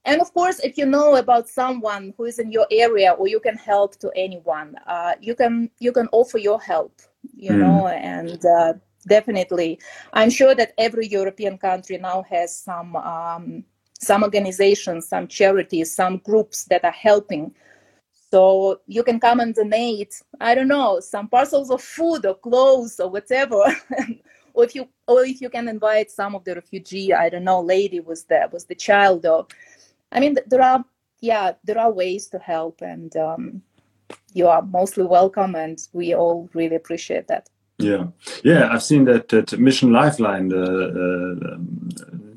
and 0.05 0.21
of 0.21 0.33
course 0.33 0.59
if 0.59 0.77
you 0.77 0.85
know 0.85 1.15
about 1.15 1.47
someone 1.47 2.13
who 2.17 2.25
is 2.25 2.39
in 2.39 2.51
your 2.51 2.67
area 2.71 3.11
or 3.11 3.27
you 3.27 3.39
can 3.39 3.55
help 3.55 3.95
to 3.97 4.11
anyone 4.15 4.75
uh, 4.87 5.13
you 5.21 5.35
can 5.35 5.69
you 5.79 5.91
can 5.91 6.07
offer 6.11 6.37
your 6.37 6.59
help 6.59 7.01
you 7.35 7.51
mm. 7.51 7.59
know 7.59 7.87
and 7.87 8.45
uh, 8.45 8.73
definitely 9.07 9.79
i'm 10.13 10.29
sure 10.29 10.55
that 10.55 10.73
every 10.77 11.07
european 11.07 11.57
country 11.57 11.97
now 11.97 12.23
has 12.29 12.57
some 12.57 12.95
um, 12.95 13.63
some 13.99 14.23
organizations 14.23 15.07
some 15.07 15.27
charities 15.27 15.93
some 15.93 16.17
groups 16.17 16.65
that 16.65 16.83
are 16.83 16.91
helping 17.09 17.53
so 18.31 18.79
you 18.87 19.03
can 19.03 19.19
come 19.19 19.41
and 19.41 19.53
donate, 19.53 20.21
I 20.39 20.55
don't 20.55 20.69
know, 20.69 21.01
some 21.01 21.27
parcels 21.27 21.69
of 21.69 21.81
food 21.81 22.25
or 22.25 22.35
clothes 22.35 22.97
or 22.97 23.09
whatever. 23.09 23.61
or 24.53 24.63
if 24.63 24.75
you 24.75 24.87
or 25.07 25.23
if 25.25 25.41
you 25.41 25.49
can 25.49 25.67
invite 25.67 26.11
some 26.11 26.35
of 26.35 26.43
the 26.43 26.55
refugee, 26.55 27.13
I 27.13 27.29
don't 27.29 27.43
know, 27.43 27.61
lady 27.61 27.99
was 27.99 28.23
there, 28.25 28.47
was 28.49 28.65
the 28.65 28.75
child 28.75 29.25
or 29.25 29.47
I 30.11 30.19
mean 30.19 30.37
there 30.47 30.61
are 30.61 30.83
yeah, 31.19 31.53
there 31.63 31.79
are 31.79 31.91
ways 31.91 32.27
to 32.27 32.39
help 32.39 32.81
and 32.81 33.15
um, 33.15 33.61
you 34.33 34.47
are 34.47 34.61
mostly 34.61 35.03
welcome 35.03 35.55
and 35.55 35.79
we 35.93 36.15
all 36.15 36.49
really 36.53 36.75
appreciate 36.75 37.27
that. 37.27 37.47
Yeah, 37.77 38.07
yeah, 38.43 38.69
I've 38.71 38.83
seen 38.83 39.05
that, 39.05 39.29
that 39.29 39.57
Mission 39.57 39.91
Lifeline, 39.91 40.49
the 40.49 40.63
uh, 40.63 41.55
um, 41.55 41.89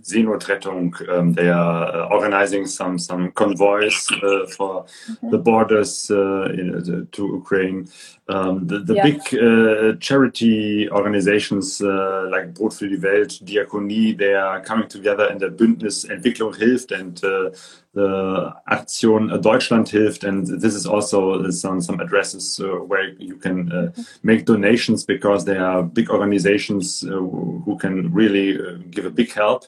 Seenotrettung. 0.04 0.94
Um, 1.08 1.32
they 1.32 1.48
are 1.48 1.94
uh, 1.94 2.08
organizing 2.14 2.66
some 2.66 2.98
some 2.98 3.32
convoys 3.32 4.06
uh, 4.12 4.46
for 4.46 4.84
mm-hmm. 4.84 5.30
the 5.30 5.38
borders 5.38 6.10
uh, 6.10 6.44
in, 6.52 7.08
to 7.12 7.26
Ukraine. 7.26 7.88
Um, 8.28 8.66
the, 8.66 8.78
the 8.78 8.94
yeah. 8.94 9.02
big 9.02 9.20
uh, 9.34 9.98
charity 10.00 10.88
organizations 10.90 11.80
uh, 11.82 12.28
like 12.30 12.54
Brot 12.54 12.72
für 12.72 12.88
die 12.88 13.02
Welt, 13.02 13.40
Diakonie, 13.46 14.16
they 14.16 14.34
are 14.34 14.62
coming 14.62 14.88
together 14.88 15.30
in 15.30 15.38
the 15.38 15.50
Bündnis 15.50 16.06
Entwicklung 16.08 16.54
hilft 16.54 16.92
and 16.92 17.22
uh, 17.22 17.50
the 17.94 18.52
Aktion 18.70 19.40
Deutschland 19.42 19.86
hilft. 19.86 20.24
And 20.24 20.46
this 20.46 20.74
is 20.74 20.86
also 20.86 21.50
some, 21.50 21.80
some 21.80 22.00
addresses 22.00 22.60
where 22.60 23.14
you 23.14 23.36
can 23.36 23.70
mm-hmm. 23.70 24.02
make 24.22 24.44
donations 24.44 25.04
because 25.04 25.44
they 25.44 25.56
are 25.56 25.82
big 25.82 26.10
organizations 26.10 27.00
who 27.00 27.78
can 27.80 28.12
really 28.12 28.58
give 28.90 29.06
a 29.06 29.10
big 29.10 29.32
help. 29.32 29.64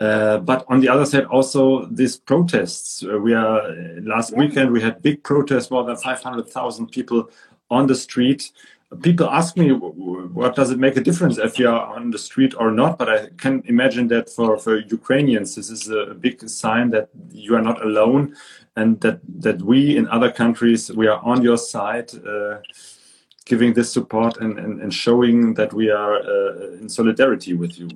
Uh, 0.00 0.38
but 0.38 0.64
on 0.68 0.80
the 0.80 0.88
other 0.88 1.04
side, 1.04 1.24
also 1.24 1.86
these 1.86 2.16
protests. 2.16 3.02
Uh, 3.02 3.18
we 3.18 3.34
are 3.34 3.60
last 4.02 4.36
weekend 4.36 4.70
we 4.70 4.80
had 4.80 5.02
big 5.02 5.22
protests, 5.22 5.70
more 5.70 5.84
than 5.84 5.96
five 5.96 6.22
hundred 6.22 6.48
thousand 6.48 6.86
people 6.88 7.28
on 7.70 7.86
the 7.86 7.94
street. 7.94 8.52
People 9.00 9.30
ask 9.30 9.56
me, 9.56 9.70
what 9.70 10.54
does 10.54 10.70
it 10.70 10.78
make 10.78 10.96
a 10.96 11.00
difference 11.00 11.38
if 11.38 11.58
you 11.58 11.68
are 11.68 11.94
on 11.96 12.10
the 12.10 12.18
street 12.18 12.54
or 12.58 12.70
not? 12.70 12.98
But 12.98 13.08
I 13.08 13.28
can 13.38 13.62
imagine 13.66 14.08
that 14.08 14.28
for, 14.28 14.58
for 14.58 14.78
Ukrainians, 14.78 15.54
this 15.54 15.70
is 15.70 15.88
a 15.88 16.14
big 16.14 16.46
sign 16.48 16.90
that 16.90 17.08
you 17.30 17.54
are 17.54 17.62
not 17.62 17.82
alone, 17.82 18.36
and 18.76 19.00
that 19.00 19.20
that 19.46 19.62
we 19.62 19.96
in 19.96 20.08
other 20.08 20.30
countries 20.30 20.90
we 20.92 21.06
are 21.06 21.20
on 21.24 21.42
your 21.42 21.56
side. 21.56 22.10
Uh, 22.14 22.58
giving 23.44 23.72
this 23.74 23.92
support 23.92 24.36
and, 24.36 24.56
and, 24.56 24.80
and, 24.80 24.94
showing 24.94 25.54
that 25.54 25.72
we 25.72 25.90
are 25.90 26.14
uh, 26.14 26.80
in 26.80 26.88
solidarity 26.88 27.54
with 27.54 27.76
you. 27.76 27.88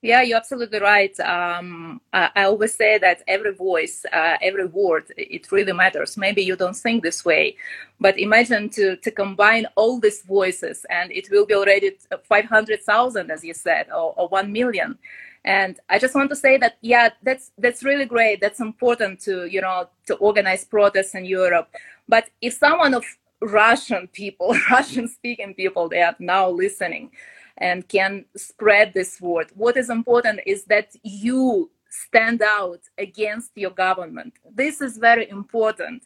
Yeah, 0.00 0.22
you're 0.22 0.38
absolutely 0.38 0.78
right. 0.78 1.18
Um, 1.18 2.00
I, 2.12 2.30
I, 2.36 2.44
always 2.44 2.76
say 2.76 2.98
that 2.98 3.22
every 3.26 3.52
voice, 3.52 4.06
uh, 4.12 4.36
every 4.40 4.66
word, 4.66 5.12
it 5.16 5.50
really 5.50 5.72
matters. 5.72 6.16
Maybe 6.16 6.40
you 6.40 6.54
don't 6.54 6.76
think 6.76 7.02
this 7.02 7.24
way, 7.24 7.56
but 7.98 8.16
imagine 8.16 8.68
to, 8.70 8.94
to 8.94 9.10
combine 9.10 9.66
all 9.74 9.98
these 9.98 10.22
voices 10.22 10.86
and 10.88 11.10
it 11.10 11.28
will 11.32 11.46
be 11.46 11.54
already 11.54 11.96
500,000, 12.22 13.30
as 13.32 13.42
you 13.42 13.54
said, 13.54 13.88
or, 13.90 14.14
or 14.16 14.28
1 14.28 14.52
million. 14.52 14.96
And 15.44 15.80
I 15.88 15.98
just 15.98 16.14
want 16.14 16.30
to 16.30 16.36
say 16.36 16.58
that, 16.58 16.76
yeah, 16.80 17.08
that's, 17.24 17.50
that's 17.58 17.82
really 17.82 18.04
great. 18.04 18.40
That's 18.40 18.60
important 18.60 19.18
to, 19.22 19.46
you 19.46 19.62
know, 19.62 19.88
to 20.06 20.14
organize 20.16 20.64
protests 20.64 21.16
in 21.16 21.24
Europe. 21.24 21.74
But 22.06 22.30
if 22.40 22.54
someone 22.54 22.94
of 22.94 23.04
Russian 23.40 24.06
people, 24.08 24.54
Russian 24.70 25.08
speaking 25.08 25.54
people, 25.54 25.88
they 25.88 26.02
are 26.02 26.14
now 26.20 26.48
listening, 26.50 27.10
and 27.58 27.88
can 27.88 28.24
spread 28.36 28.92
this 28.94 29.20
word. 29.20 29.50
What 29.54 29.76
is 29.76 29.90
important 29.90 30.40
is 30.46 30.64
that 30.64 30.94
you 31.02 31.70
stand 31.90 32.42
out 32.42 32.80
against 32.98 33.50
your 33.56 33.70
government. 33.70 34.34
This 34.54 34.80
is 34.80 34.98
very 34.98 35.28
important. 35.28 36.02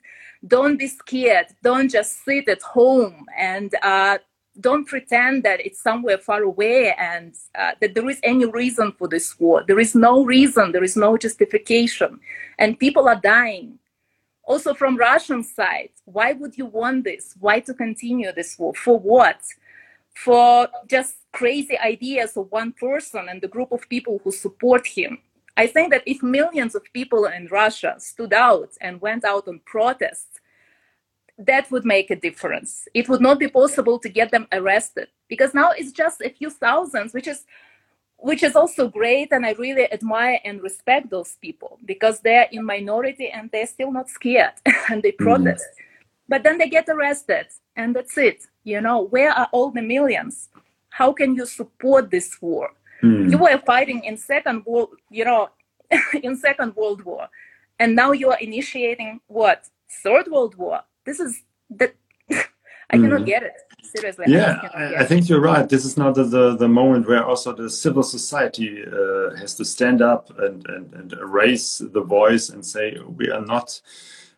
Don't 0.46 0.78
be 0.78 0.86
scared. 0.86 1.46
Don't 1.62 1.90
just 1.90 2.24
sit 2.24 2.48
at 2.48 2.62
home 2.62 3.26
and 3.36 3.74
uh, 3.82 4.18
don't 4.60 4.86
pretend 4.86 5.42
that 5.44 5.60
it's 5.64 5.80
somewhere 5.80 6.18
far 6.18 6.42
away 6.42 6.94
and 6.98 7.34
uh, 7.54 7.72
that 7.80 7.94
there 7.94 8.08
is 8.08 8.20
any 8.22 8.44
reason 8.46 8.92
for 8.92 9.08
this 9.08 9.38
war. 9.38 9.64
There 9.66 9.80
is 9.80 9.94
no 9.94 10.24
reason, 10.24 10.72
there 10.72 10.84
is 10.84 10.96
no 10.96 11.16
justification. 11.16 12.20
And 12.58 12.78
people 12.78 13.08
are 13.08 13.20
dying. 13.20 13.78
also 14.44 14.74
from 14.74 14.96
Russian 14.96 15.42
side, 15.44 15.90
why 16.04 16.32
would 16.32 16.58
you 16.58 16.66
want 16.66 17.04
this? 17.04 17.34
Why 17.38 17.60
to 17.60 17.74
continue 17.74 18.32
this 18.32 18.58
war? 18.58 18.74
For 18.74 18.98
what? 18.98 19.40
For 20.14 20.68
just 20.88 21.16
crazy 21.32 21.78
ideas 21.78 22.36
of 22.36 22.52
one 22.52 22.72
person 22.72 23.28
and 23.28 23.40
the 23.40 23.48
group 23.48 23.72
of 23.72 23.88
people 23.88 24.20
who 24.22 24.30
support 24.30 24.86
him. 24.86 25.18
I 25.56 25.66
think 25.66 25.90
that 25.92 26.02
if 26.06 26.22
millions 26.22 26.74
of 26.74 26.82
people 26.92 27.26
in 27.26 27.46
Russia 27.48 27.96
stood 27.98 28.32
out 28.32 28.70
and 28.80 29.00
went 29.00 29.24
out 29.24 29.48
on 29.48 29.60
protests, 29.64 30.40
that 31.38 31.70
would 31.70 31.84
make 31.84 32.10
a 32.10 32.16
difference. 32.16 32.86
It 32.94 33.08
would 33.08 33.20
not 33.20 33.38
be 33.38 33.48
possible 33.48 33.98
to 33.98 34.08
get 34.08 34.30
them 34.30 34.46
arrested 34.52 35.08
because 35.28 35.54
now 35.54 35.70
it's 35.70 35.92
just 35.92 36.20
a 36.20 36.30
few 36.30 36.50
thousands, 36.50 37.12
which 37.12 37.26
is 37.26 37.44
which 38.22 38.44
is 38.44 38.54
also 38.54 38.88
great 38.88 39.32
and 39.32 39.44
i 39.44 39.50
really 39.52 39.92
admire 39.92 40.38
and 40.44 40.62
respect 40.62 41.10
those 41.10 41.36
people 41.42 41.78
because 41.84 42.20
they're 42.20 42.48
in 42.52 42.64
minority 42.64 43.28
and 43.28 43.50
they're 43.50 43.66
still 43.66 43.90
not 43.90 44.08
scared 44.08 44.52
and 44.90 45.02
they 45.02 45.10
mm-hmm. 45.10 45.24
protest 45.24 45.66
mm. 45.74 45.91
But 46.28 46.42
then 46.42 46.58
they 46.58 46.68
get 46.68 46.88
arrested 46.88 47.46
and 47.76 47.94
that's 47.96 48.16
it 48.18 48.44
you 48.64 48.80
know 48.80 49.02
where 49.02 49.32
are 49.32 49.48
all 49.52 49.70
the 49.70 49.82
millions 49.82 50.48
how 50.90 51.12
can 51.12 51.34
you 51.34 51.46
support 51.46 52.10
this 52.10 52.40
war 52.40 52.70
mm. 53.02 53.30
you 53.30 53.38
were 53.38 53.58
fighting 53.58 54.04
in 54.04 54.16
second 54.16 54.64
world 54.66 54.90
you 55.10 55.24
know 55.24 55.48
in 56.22 56.36
second 56.36 56.74
world 56.76 57.02
war 57.04 57.28
and 57.78 57.94
now 57.94 58.12
you 58.12 58.30
are 58.30 58.38
initiating 58.38 59.20
what 59.26 59.68
third 60.02 60.26
world 60.28 60.54
war 60.56 60.80
this 61.04 61.20
is 61.20 61.42
that 61.70 61.94
i 62.30 62.96
cannot 62.96 63.22
mm. 63.22 63.26
get 63.26 63.42
it 63.42 63.54
seriously. 63.94 64.24
Yeah, 64.28 64.68
I, 64.74 65.02
I, 65.02 65.04
think 65.04 65.28
you're 65.28 65.40
right. 65.40 65.68
This 65.68 65.84
is 65.84 65.96
not 65.96 66.14
the, 66.14 66.24
the, 66.24 66.56
the 66.56 66.68
moment 66.68 67.06
where 67.06 67.24
also 67.24 67.52
the 67.52 67.68
civil 67.68 68.02
society 68.02 68.82
uh, 68.84 69.36
has 69.36 69.54
to 69.56 69.64
stand 69.64 70.02
up 70.02 70.30
and, 70.38 70.66
and, 70.68 70.92
and 70.94 71.12
raise 71.20 71.78
the 71.78 72.00
voice 72.00 72.48
and 72.48 72.64
say, 72.64 72.96
we 73.06 73.30
are 73.30 73.44
not 73.44 73.80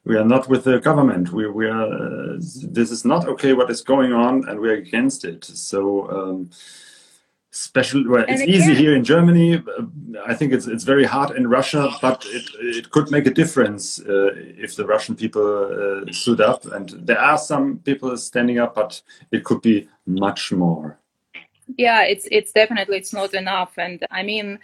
we 0.05 0.17
are 0.17 0.25
not 0.25 0.49
with 0.49 0.64
the 0.64 0.79
government. 0.81 1.33
We, 1.33 1.49
we 1.49 1.67
are. 1.67 1.87
Uh, 1.87 2.37
this 2.62 2.90
is 2.90 3.05
not 3.05 3.27
okay. 3.27 3.55
What 3.55 3.71
is 3.71 3.81
going 3.81 4.12
on, 4.12 4.47
and 4.49 4.61
we're 4.61 4.75
against 4.75 5.25
it. 5.25 5.45
So, 5.45 6.11
um, 6.11 6.51
special. 7.51 8.05
Well, 8.07 8.25
it's 8.29 8.43
again, 8.43 8.55
easy 8.55 8.75
here 8.75 8.95
in 8.95 9.03
Germany. 9.03 9.62
I 10.27 10.35
think 10.35 10.53
it's 10.53 10.67
it's 10.67 10.85
very 10.85 11.05
hard 11.05 11.37
in 11.37 11.49
Russia, 11.49 11.88
but 12.03 12.25
it 12.27 12.45
it 12.61 12.90
could 12.90 13.11
make 13.11 13.27
a 13.27 13.31
difference 13.33 13.99
uh, 14.01 14.31
if 14.35 14.77
the 14.77 14.85
Russian 14.85 15.17
people 15.17 16.05
uh, 16.07 16.12
stood 16.12 16.40
up. 16.40 16.67
And 16.67 16.90
there 16.90 17.21
are 17.21 17.38
some 17.38 17.79
people 17.79 18.14
standing 18.19 18.59
up, 18.59 18.75
but 18.75 19.01
it 19.33 19.45
could 19.45 19.62
be 19.62 19.88
much 20.07 20.53
more. 20.53 20.99
Yeah, 21.79 22.03
it's 22.03 22.29
it's 22.31 22.53
definitely 22.53 22.99
it's 22.99 23.14
not 23.14 23.33
enough. 23.33 23.79
And 23.79 24.07
I 24.11 24.23
mean. 24.23 24.59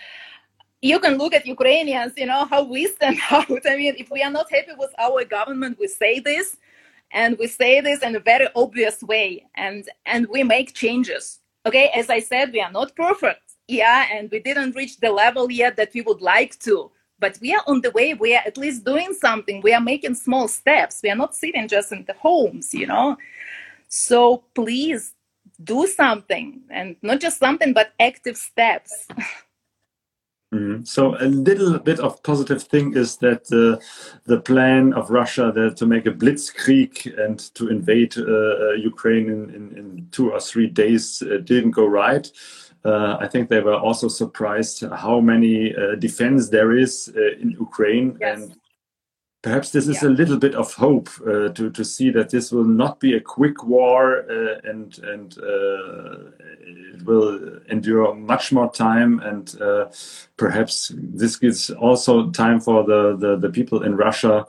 You 0.82 0.98
can 0.98 1.18
look 1.18 1.34
at 1.34 1.46
Ukrainians, 1.46 2.12
you 2.16 2.26
know, 2.26 2.46
how 2.46 2.62
we 2.62 2.86
stand 2.86 3.18
out. 3.30 3.66
I 3.66 3.76
mean, 3.76 3.94
if 3.98 4.10
we 4.10 4.22
are 4.22 4.30
not 4.30 4.50
happy 4.50 4.72
with 4.78 4.92
our 4.98 5.24
government, 5.24 5.78
we 5.78 5.88
say 5.88 6.20
this, 6.20 6.56
and 7.12 7.36
we 7.38 7.46
say 7.46 7.80
this 7.80 8.02
in 8.02 8.16
a 8.16 8.20
very 8.20 8.48
obvious 8.54 9.02
way, 9.02 9.46
and 9.56 9.88
and 10.06 10.26
we 10.28 10.42
make 10.42 10.74
changes. 10.74 11.40
Okay 11.66 11.90
as 11.94 12.08
i 12.08 12.20
said 12.20 12.52
we 12.52 12.60
are 12.60 12.72
not 12.72 12.96
perfect 12.96 13.52
yeah 13.68 14.06
and 14.12 14.30
we 14.30 14.38
didn't 14.40 14.74
reach 14.74 14.96
the 14.96 15.10
level 15.10 15.50
yet 15.50 15.76
that 15.76 15.92
we 15.94 16.00
would 16.00 16.22
like 16.22 16.58
to 16.58 16.90
but 17.18 17.38
we 17.42 17.54
are 17.54 17.62
on 17.66 17.82
the 17.82 17.90
way. 17.90 18.14
We 18.14 18.34
are 18.34 18.42
at 18.46 18.56
least 18.56 18.82
doing 18.82 19.12
something. 19.12 19.60
We 19.60 19.74
are 19.74 19.80
making 19.80 20.14
small 20.14 20.48
steps. 20.48 21.00
We 21.02 21.10
are 21.10 21.16
not 21.16 21.34
sitting 21.34 21.68
just 21.68 21.92
in 21.92 22.04
the 22.06 22.14
homes 22.14 22.72
you 22.72 22.86
know? 22.86 23.18
So 23.88 24.44
please 24.54 25.12
do 25.62 25.86
something 25.86 26.62
and 26.70 26.96
not 27.02 27.20
just 27.20 27.38
something 27.38 27.74
but 27.74 27.92
active 28.00 28.38
steps 28.38 29.06
Mm. 30.52 30.86
So 30.86 31.16
a 31.20 31.26
little 31.26 31.78
bit 31.78 32.00
of 32.00 32.22
positive 32.24 32.62
thing 32.62 32.94
is 32.96 33.18
that 33.18 33.46
uh, 33.52 33.80
the 34.24 34.40
plan 34.40 34.92
of 34.94 35.10
Russia 35.10 35.52
that 35.54 35.76
to 35.76 35.86
make 35.86 36.06
a 36.06 36.10
blitzkrieg 36.10 37.06
and 37.24 37.38
to 37.54 37.68
invade 37.68 38.18
uh, 38.18 38.22
uh, 38.22 38.72
Ukraine 38.72 39.28
in, 39.28 39.50
in, 39.50 39.78
in, 39.78 40.08
two 40.10 40.32
or 40.32 40.40
three 40.40 40.66
days 40.66 41.22
uh, 41.22 41.36
didn't 41.44 41.70
go 41.70 41.86
right. 41.86 42.28
Uh, 42.84 43.16
I 43.20 43.28
think 43.28 43.48
they 43.48 43.60
were 43.60 43.76
also 43.76 44.08
surprised 44.08 44.82
how 44.96 45.20
many 45.20 45.74
uh, 45.74 45.94
defense 45.96 46.48
there 46.48 46.72
is 46.72 47.08
in 47.40 47.50
Ukraine 47.50 48.16
yes. 48.20 48.42
and 48.42 48.56
perhaps 49.42 49.70
this 49.70 49.88
is 49.88 50.02
yeah. 50.02 50.08
a 50.08 50.10
little 50.10 50.36
bit 50.36 50.54
of 50.54 50.74
hope 50.74 51.08
uh, 51.26 51.48
to 51.50 51.70
to 51.70 51.84
see 51.84 52.10
that 52.10 52.30
this 52.30 52.52
will 52.52 52.64
not 52.64 53.00
be 53.00 53.14
a 53.14 53.20
quick 53.20 53.64
war 53.64 54.24
uh, 54.30 54.60
and 54.64 54.98
and 54.98 55.38
uh, 55.38 56.30
it 56.60 57.02
will 57.04 57.60
endure 57.70 58.14
much 58.14 58.52
more 58.52 58.70
time 58.70 59.20
and 59.20 59.60
uh, 59.60 59.86
perhaps 60.36 60.92
this 60.94 61.36
gives 61.36 61.70
also 61.70 62.30
time 62.30 62.60
for 62.60 62.84
the 62.84 63.16
the, 63.16 63.36
the 63.36 63.50
people 63.50 63.82
in 63.82 63.96
Russia 63.96 64.46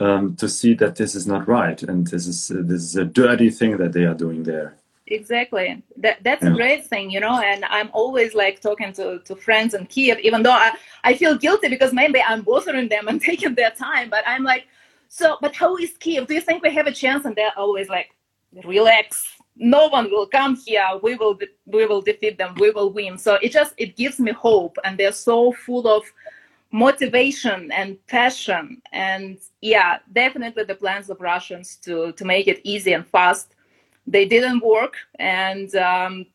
um, 0.00 0.36
to 0.36 0.48
see 0.48 0.74
that 0.74 0.96
this 0.96 1.14
is 1.14 1.26
not 1.26 1.48
right 1.48 1.82
and 1.82 2.06
this 2.08 2.26
is 2.26 2.48
this 2.48 2.82
is 2.82 2.96
a 2.96 3.04
dirty 3.04 3.50
thing 3.50 3.76
that 3.78 3.92
they 3.92 4.04
are 4.04 4.14
doing 4.14 4.44
there 4.44 4.76
exactly. 5.06 5.82
That 5.96 6.22
that's 6.22 6.42
yeah. 6.42 6.50
a 6.50 6.54
great 6.54 6.86
thing 6.86 7.10
you 7.10 7.20
know 7.20 7.40
and 7.40 7.64
i'm 7.66 7.90
always 7.92 8.34
like 8.34 8.60
talking 8.60 8.92
to 8.94 9.20
to 9.20 9.36
friends 9.36 9.74
in 9.74 9.86
kiev 9.86 10.18
even 10.20 10.42
though 10.42 10.52
i 10.52 10.72
i 11.04 11.14
feel 11.14 11.36
guilty 11.36 11.68
because 11.68 11.92
maybe 11.92 12.20
i'm 12.22 12.42
bothering 12.42 12.88
them 12.88 13.08
and 13.08 13.20
taking 13.30 13.54
their 13.54 13.70
time 13.70 14.10
but 14.10 14.22
i'm 14.26 14.42
like 14.42 14.66
so 15.14 15.36
but 15.40 15.54
how 15.54 15.76
is 15.76 15.92
kiev 15.98 16.26
do 16.26 16.34
you 16.34 16.40
think 16.40 16.60
we 16.62 16.74
have 16.74 16.88
a 16.88 16.92
chance? 16.92 17.24
And 17.24 17.36
they're 17.36 17.56
always 17.56 17.88
like 17.88 18.16
relax. 18.64 19.24
No 19.56 19.86
one 19.86 20.10
will 20.10 20.26
come 20.26 20.56
here. 20.56 20.88
We 21.02 21.14
will 21.14 21.38
we 21.66 21.86
will 21.86 22.02
defeat 22.02 22.36
them. 22.36 22.56
We 22.58 22.70
will 22.72 22.92
win. 22.92 23.16
So 23.16 23.34
it 23.34 23.52
just 23.52 23.74
it 23.76 23.96
gives 23.96 24.18
me 24.18 24.32
hope 24.32 24.76
and 24.82 24.98
they're 24.98 25.12
so 25.12 25.52
full 25.52 25.86
of 25.86 26.02
motivation 26.72 27.70
and 27.70 28.04
passion. 28.08 28.82
And 28.92 29.38
yeah 29.60 29.98
definitely 30.12 30.64
the 30.64 30.74
plans 30.74 31.08
of 31.10 31.20
russians 31.20 31.76
to 31.84 32.12
to 32.12 32.24
make 32.24 32.48
it 32.48 32.60
easy 32.64 32.92
and 32.92 33.06
fast 33.06 33.54
they 34.06 34.24
didn't 34.26 34.60
work 34.64 34.96
and 35.18 35.74
um, 35.76 36.26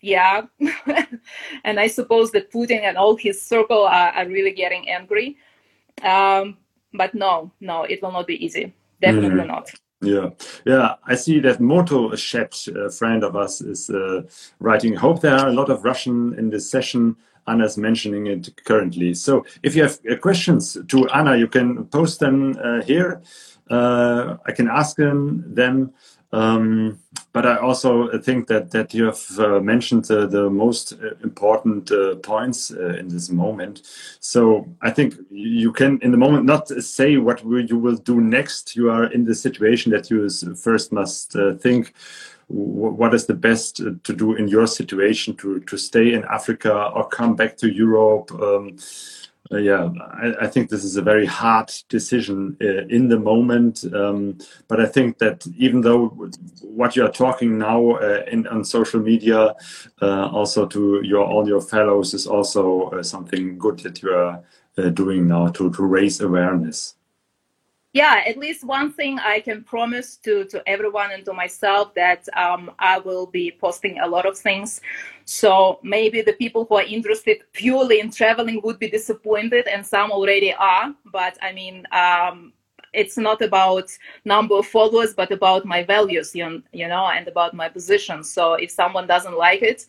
yeah 0.00 0.42
and 1.64 1.80
i 1.80 1.86
suppose 1.86 2.30
that 2.30 2.50
putin 2.52 2.82
and 2.82 2.96
all 2.96 3.16
his 3.16 3.40
circle 3.40 3.84
are, 3.84 4.10
are 4.10 4.28
really 4.28 4.52
getting 4.52 4.88
angry 4.88 5.36
um, 6.02 6.56
but 6.92 7.14
no 7.14 7.50
no 7.60 7.84
it 7.84 8.02
will 8.02 8.12
not 8.12 8.26
be 8.26 8.44
easy 8.44 8.72
definitely 9.00 9.42
mm. 9.42 9.46
not 9.46 9.70
yeah, 10.04 10.30
yeah. 10.66 10.94
I 11.04 11.14
see 11.14 11.40
that 11.40 11.60
Moto 11.60 12.14
Shet, 12.14 12.66
a 12.68 12.90
friend 12.90 13.24
of 13.24 13.36
us, 13.36 13.60
is 13.60 13.90
uh, 13.90 14.22
writing. 14.60 14.94
Hope 14.94 15.20
there 15.20 15.34
are 15.34 15.48
a 15.48 15.52
lot 15.52 15.70
of 15.70 15.84
Russian 15.84 16.38
in 16.38 16.50
this 16.50 16.70
session. 16.70 17.16
Anna's 17.46 17.76
mentioning 17.76 18.26
it 18.26 18.50
currently. 18.64 19.14
So 19.14 19.44
if 19.62 19.76
you 19.76 19.82
have 19.82 19.98
uh, 20.10 20.16
questions 20.16 20.78
to 20.88 21.08
Anna, 21.10 21.36
you 21.36 21.46
can 21.46 21.84
post 21.86 22.20
them 22.20 22.56
uh, 22.62 22.82
here. 22.82 23.22
Uh, 23.70 24.36
I 24.46 24.52
can 24.52 24.68
ask 24.68 24.96
them. 24.96 25.44
them. 25.54 25.92
Um, 26.32 26.98
but 27.34 27.44
I 27.44 27.56
also 27.56 28.16
think 28.20 28.46
that 28.46 28.70
that 28.70 28.94
you 28.94 29.06
have 29.06 29.38
uh, 29.38 29.60
mentioned 29.60 30.08
uh, 30.08 30.26
the 30.26 30.48
most 30.48 30.92
uh, 30.92 31.14
important 31.24 31.90
uh, 31.90 32.14
points 32.22 32.70
uh, 32.70 32.96
in 33.00 33.08
this 33.08 33.28
moment. 33.28 33.82
So 34.20 34.68
I 34.80 34.90
think 34.90 35.16
you 35.30 35.72
can, 35.72 35.98
in 36.00 36.12
the 36.12 36.16
moment, 36.16 36.44
not 36.44 36.68
say 36.68 37.16
what 37.16 37.44
you 37.44 37.76
will 37.76 37.96
do 37.96 38.20
next. 38.20 38.76
You 38.76 38.88
are 38.88 39.12
in 39.12 39.24
the 39.24 39.34
situation 39.34 39.90
that 39.92 40.10
you 40.10 40.30
first 40.54 40.92
must 40.92 41.36
think 41.60 41.92
what 42.46 43.14
is 43.14 43.26
the 43.26 43.34
best 43.34 43.76
to 43.76 44.12
do 44.16 44.36
in 44.36 44.46
your 44.48 44.66
situation 44.66 45.34
to 45.36 45.58
to 45.60 45.76
stay 45.76 46.14
in 46.14 46.24
Africa 46.24 46.72
or 46.94 47.08
come 47.08 47.34
back 47.34 47.56
to 47.56 47.68
Europe. 47.68 48.30
Um, 48.32 48.76
uh, 49.52 49.58
yeah, 49.58 49.90
I, 50.00 50.34
I, 50.42 50.46
think 50.46 50.70
this 50.70 50.84
is 50.84 50.96
a 50.96 51.02
very 51.02 51.26
hard 51.26 51.70
decision 51.90 52.56
uh, 52.62 52.86
in 52.86 53.08
the 53.08 53.18
moment. 53.18 53.84
Um, 53.92 54.38
but 54.68 54.80
I 54.80 54.86
think 54.86 55.18
that 55.18 55.46
even 55.58 55.82
though 55.82 56.08
what 56.62 56.96
you 56.96 57.04
are 57.04 57.12
talking 57.12 57.58
now 57.58 57.92
uh, 57.92 58.22
in 58.26 58.46
on 58.46 58.64
social 58.64 59.00
media, 59.00 59.54
uh, 60.00 60.28
also 60.28 60.66
to 60.66 61.00
your 61.02 61.24
all 61.24 61.46
your 61.46 61.60
fellows, 61.60 62.14
is 62.14 62.26
also 62.26 62.84
uh, 62.84 63.02
something 63.02 63.58
good 63.58 63.80
that 63.80 64.02
you 64.02 64.14
are 64.14 64.42
uh, 64.78 64.88
doing 64.88 65.28
now 65.28 65.48
to 65.48 65.70
to 65.70 65.82
raise 65.82 66.20
awareness 66.22 66.94
yeah 67.94 68.22
at 68.26 68.36
least 68.36 68.64
one 68.64 68.92
thing 68.92 69.18
i 69.20 69.40
can 69.40 69.62
promise 69.62 70.16
to 70.16 70.44
to 70.46 70.60
everyone 70.68 71.12
and 71.12 71.24
to 71.24 71.32
myself 71.32 71.94
that 71.94 72.28
um, 72.36 72.70
i 72.78 72.98
will 72.98 73.26
be 73.26 73.50
posting 73.50 74.00
a 74.00 74.06
lot 74.06 74.26
of 74.26 74.36
things 74.36 74.80
so 75.24 75.78
maybe 75.82 76.20
the 76.20 76.32
people 76.34 76.64
who 76.66 76.76
are 76.76 76.82
interested 76.82 77.38
purely 77.52 78.00
in 78.00 78.10
traveling 78.10 78.60
would 78.62 78.78
be 78.78 78.88
disappointed 78.90 79.66
and 79.66 79.84
some 79.84 80.10
already 80.10 80.52
are 80.54 80.94
but 81.12 81.36
i 81.42 81.52
mean 81.52 81.86
um, 81.92 82.52
it's 82.92 83.16
not 83.16 83.42
about 83.42 83.90
number 84.24 84.54
of 84.56 84.66
followers 84.66 85.14
but 85.14 85.30
about 85.32 85.64
my 85.64 85.82
values 85.82 86.34
you, 86.34 86.62
you 86.72 86.88
know 86.88 87.06
and 87.06 87.26
about 87.28 87.54
my 87.54 87.68
position 87.68 88.22
so 88.22 88.54
if 88.54 88.70
someone 88.70 89.06
doesn't 89.06 89.36
like 89.36 89.62
it 89.62 89.86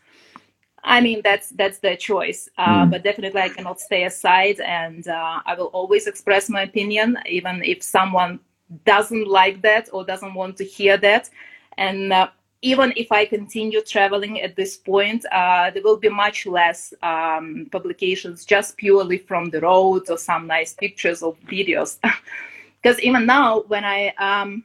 I 0.85 1.01
mean, 1.01 1.21
that's 1.23 1.49
that's 1.49 1.79
their 1.79 1.97
choice. 1.97 2.47
Uh, 2.59 2.85
mm. 2.85 2.91
But 2.91 3.03
definitely, 3.03 3.41
I 3.41 3.49
cannot 3.49 3.81
stay 3.81 4.03
aside, 4.03 4.59
and 4.59 5.07
uh, 5.07 5.39
I 5.43 5.55
will 5.55 5.71
always 5.73 6.05
express 6.05 6.47
my 6.47 6.61
opinion, 6.61 7.17
even 7.27 7.63
if 7.63 7.81
someone 7.81 8.39
doesn't 8.85 9.27
like 9.27 9.61
that 9.63 9.89
or 9.91 10.05
doesn't 10.05 10.35
want 10.35 10.57
to 10.57 10.63
hear 10.63 10.95
that. 10.97 11.29
And 11.77 12.13
uh, 12.13 12.29
even 12.65 12.91
if 12.95 13.11
I 13.11 13.25
continue 13.25 13.79
traveling 13.83 14.41
at 14.41 14.55
this 14.55 14.75
point, 14.75 15.23
uh, 15.31 15.69
there 15.69 15.83
will 15.83 15.97
be 15.97 16.09
much 16.09 16.47
less 16.47 16.95
um, 17.03 17.67
publications 17.71 18.43
just 18.43 18.75
purely 18.75 19.19
from 19.19 19.51
the 19.51 19.61
road 19.61 20.09
or 20.09 20.17
some 20.17 20.47
nice 20.47 20.73
pictures 20.73 21.21
or 21.21 21.35
videos. 21.47 21.99
because 22.81 22.99
even 23.01 23.27
now 23.27 23.61
when 23.67 23.85
I 23.85 24.13
um, 24.17 24.63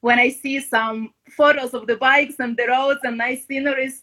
when 0.00 0.18
I 0.18 0.30
see 0.30 0.58
some 0.58 1.14
photos 1.30 1.74
of 1.74 1.86
the 1.86 1.96
bikes 1.96 2.40
and 2.40 2.56
the 2.56 2.66
roads 2.66 3.00
and 3.04 3.16
nice 3.16 3.46
sceneries, 3.46 4.02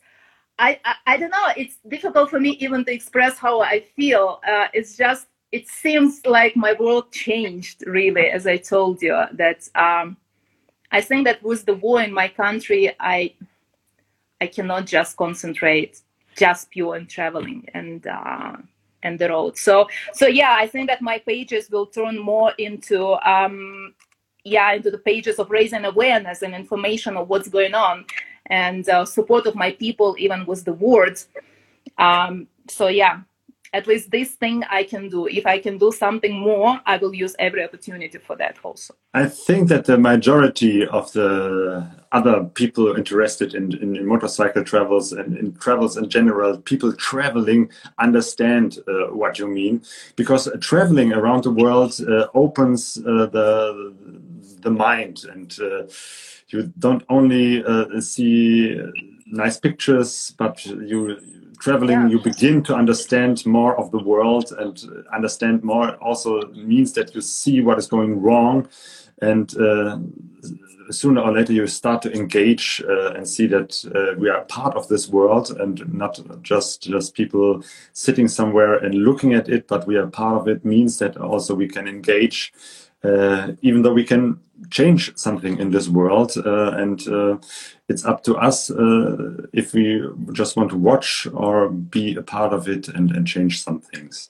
I, 0.57 0.79
I, 0.85 0.95
I 1.07 1.17
don't 1.17 1.31
know. 1.31 1.47
It's 1.57 1.79
difficult 1.89 2.29
for 2.29 2.39
me 2.39 2.51
even 2.61 2.85
to 2.85 2.93
express 2.93 3.37
how 3.37 3.61
I 3.61 3.81
feel. 3.97 4.39
Uh, 4.47 4.67
it's 4.73 4.95
just 4.95 5.27
it 5.51 5.67
seems 5.67 6.25
like 6.25 6.55
my 6.55 6.73
world 6.79 7.11
changed 7.11 7.83
really, 7.85 8.27
as 8.27 8.47
I 8.47 8.55
told 8.55 9.01
you. 9.01 9.23
That 9.33 9.67
um, 9.75 10.15
I 10.91 11.01
think 11.01 11.25
that 11.25 11.43
with 11.43 11.65
the 11.65 11.73
war 11.73 12.01
in 12.01 12.13
my 12.13 12.27
country, 12.27 12.91
I 12.99 13.33
I 14.39 14.47
cannot 14.47 14.85
just 14.85 15.17
concentrate 15.17 16.01
just 16.37 16.69
pure 16.69 16.95
on 16.95 17.07
traveling 17.07 17.67
and 17.73 18.05
uh, 18.07 18.57
and 19.03 19.19
the 19.19 19.29
road. 19.29 19.57
So 19.57 19.87
so 20.13 20.27
yeah, 20.27 20.55
I 20.57 20.67
think 20.67 20.87
that 20.87 21.01
my 21.01 21.19
pages 21.19 21.69
will 21.69 21.87
turn 21.87 22.17
more 22.17 22.53
into 22.57 23.13
um, 23.27 23.93
yeah 24.43 24.73
into 24.73 24.91
the 24.91 24.99
pages 24.99 25.39
of 25.39 25.49
raising 25.49 25.85
awareness 25.85 26.41
and 26.41 26.53
information 26.53 27.17
of 27.17 27.29
what's 27.29 27.49
going 27.49 27.73
on 27.73 28.05
and 28.47 28.87
uh, 28.89 29.05
support 29.05 29.45
of 29.45 29.55
my 29.55 29.71
people 29.71 30.15
even 30.19 30.45
with 30.45 30.63
the 30.63 30.73
words. 30.73 31.27
Um, 31.97 32.47
so 32.69 32.87
yeah, 32.87 33.21
at 33.73 33.87
least 33.87 34.11
this 34.11 34.31
thing 34.31 34.63
I 34.69 34.83
can 34.83 35.09
do. 35.09 35.27
If 35.27 35.45
I 35.45 35.59
can 35.59 35.77
do 35.77 35.91
something 35.91 36.33
more, 36.39 36.79
I 36.85 36.97
will 36.97 37.13
use 37.13 37.35
every 37.39 37.63
opportunity 37.63 38.17
for 38.17 38.35
that 38.37 38.57
also. 38.63 38.95
I 39.13 39.25
think 39.25 39.69
that 39.69 39.85
the 39.85 39.97
majority 39.97 40.85
of 40.87 41.11
the 41.13 41.87
other 42.11 42.45
people 42.45 42.95
interested 42.95 43.53
in, 43.53 43.73
in, 43.77 43.95
in 43.95 44.05
motorcycle 44.05 44.63
travels 44.63 45.11
and 45.11 45.37
in 45.37 45.53
travels 45.53 45.97
in 45.97 46.09
general, 46.09 46.57
people 46.59 46.93
traveling 46.93 47.69
understand 47.99 48.79
uh, 48.87 49.07
what 49.13 49.39
you 49.39 49.47
mean 49.47 49.81
because 50.15 50.47
uh, 50.47 50.57
traveling 50.59 51.13
around 51.13 51.43
the 51.43 51.51
world 51.51 51.99
uh, 52.07 52.27
opens 52.33 52.97
uh, 52.99 53.25
the 53.27 53.93
the 54.61 54.71
mind 54.71 55.23
and 55.31 55.59
uh, 55.61 55.83
you 56.49 56.73
don't 56.79 57.03
only 57.09 57.63
uh, 57.63 57.99
see 57.99 58.79
nice 59.25 59.57
pictures, 59.59 60.33
but 60.37 60.65
you 60.65 61.17
traveling 61.59 62.01
yeah. 62.01 62.07
you 62.07 62.19
begin 62.19 62.63
to 62.63 62.75
understand 62.75 63.45
more 63.45 63.77
of 63.79 63.91
the 63.91 63.99
world 64.03 64.51
and 64.59 65.05
understand 65.13 65.63
more 65.63 65.95
also 65.95 66.41
means 66.53 66.93
that 66.93 67.13
you 67.15 67.21
see 67.21 67.61
what 67.61 67.77
is 67.77 67.87
going 67.87 68.21
wrong 68.21 68.67
and 69.21 69.57
uh, 69.57 69.97
sooner 70.89 71.21
or 71.21 71.31
later 71.31 71.53
you 71.53 71.67
start 71.67 72.01
to 72.01 72.13
engage 72.13 72.81
uh, 72.87 73.11
and 73.13 73.27
see 73.27 73.47
that 73.47 73.83
uh, 73.95 74.17
we 74.19 74.29
are 74.29 74.41
part 74.45 74.75
of 74.75 74.87
this 74.87 75.09
world 75.09 75.51
and 75.59 75.91
not 75.93 76.19
just 76.43 76.83
just 76.83 77.13
people 77.13 77.63
sitting 77.93 78.27
somewhere 78.27 78.75
and 78.75 78.95
looking 78.95 79.33
at 79.33 79.49
it 79.49 79.67
but 79.67 79.87
we 79.87 79.97
are 79.97 80.07
part 80.07 80.37
of 80.37 80.47
it 80.47 80.63
means 80.63 80.99
that 80.99 81.17
also 81.17 81.55
we 81.55 81.67
can 81.67 81.87
engage 81.87 82.53
uh, 83.03 83.51
even 83.61 83.81
though 83.81 83.93
we 83.93 84.03
can 84.03 84.39
change 84.69 85.15
something 85.15 85.59
in 85.59 85.71
this 85.71 85.87
world 85.87 86.33
uh, 86.37 86.71
and 86.71 87.07
uh, 87.07 87.37
it's 87.89 88.05
up 88.05 88.23
to 88.23 88.35
us 88.35 88.69
uh, 88.69 89.47
if 89.53 89.73
we 89.73 90.03
just 90.33 90.57
want 90.57 90.69
to 90.69 90.77
watch 90.77 91.27
or 91.33 91.69
be 91.69 92.15
a 92.15 92.21
part 92.21 92.53
of 92.53 92.67
it 92.67 92.87
and, 92.89 93.11
and 93.11 93.25
change 93.25 93.63
some 93.63 93.79
things. 93.79 94.29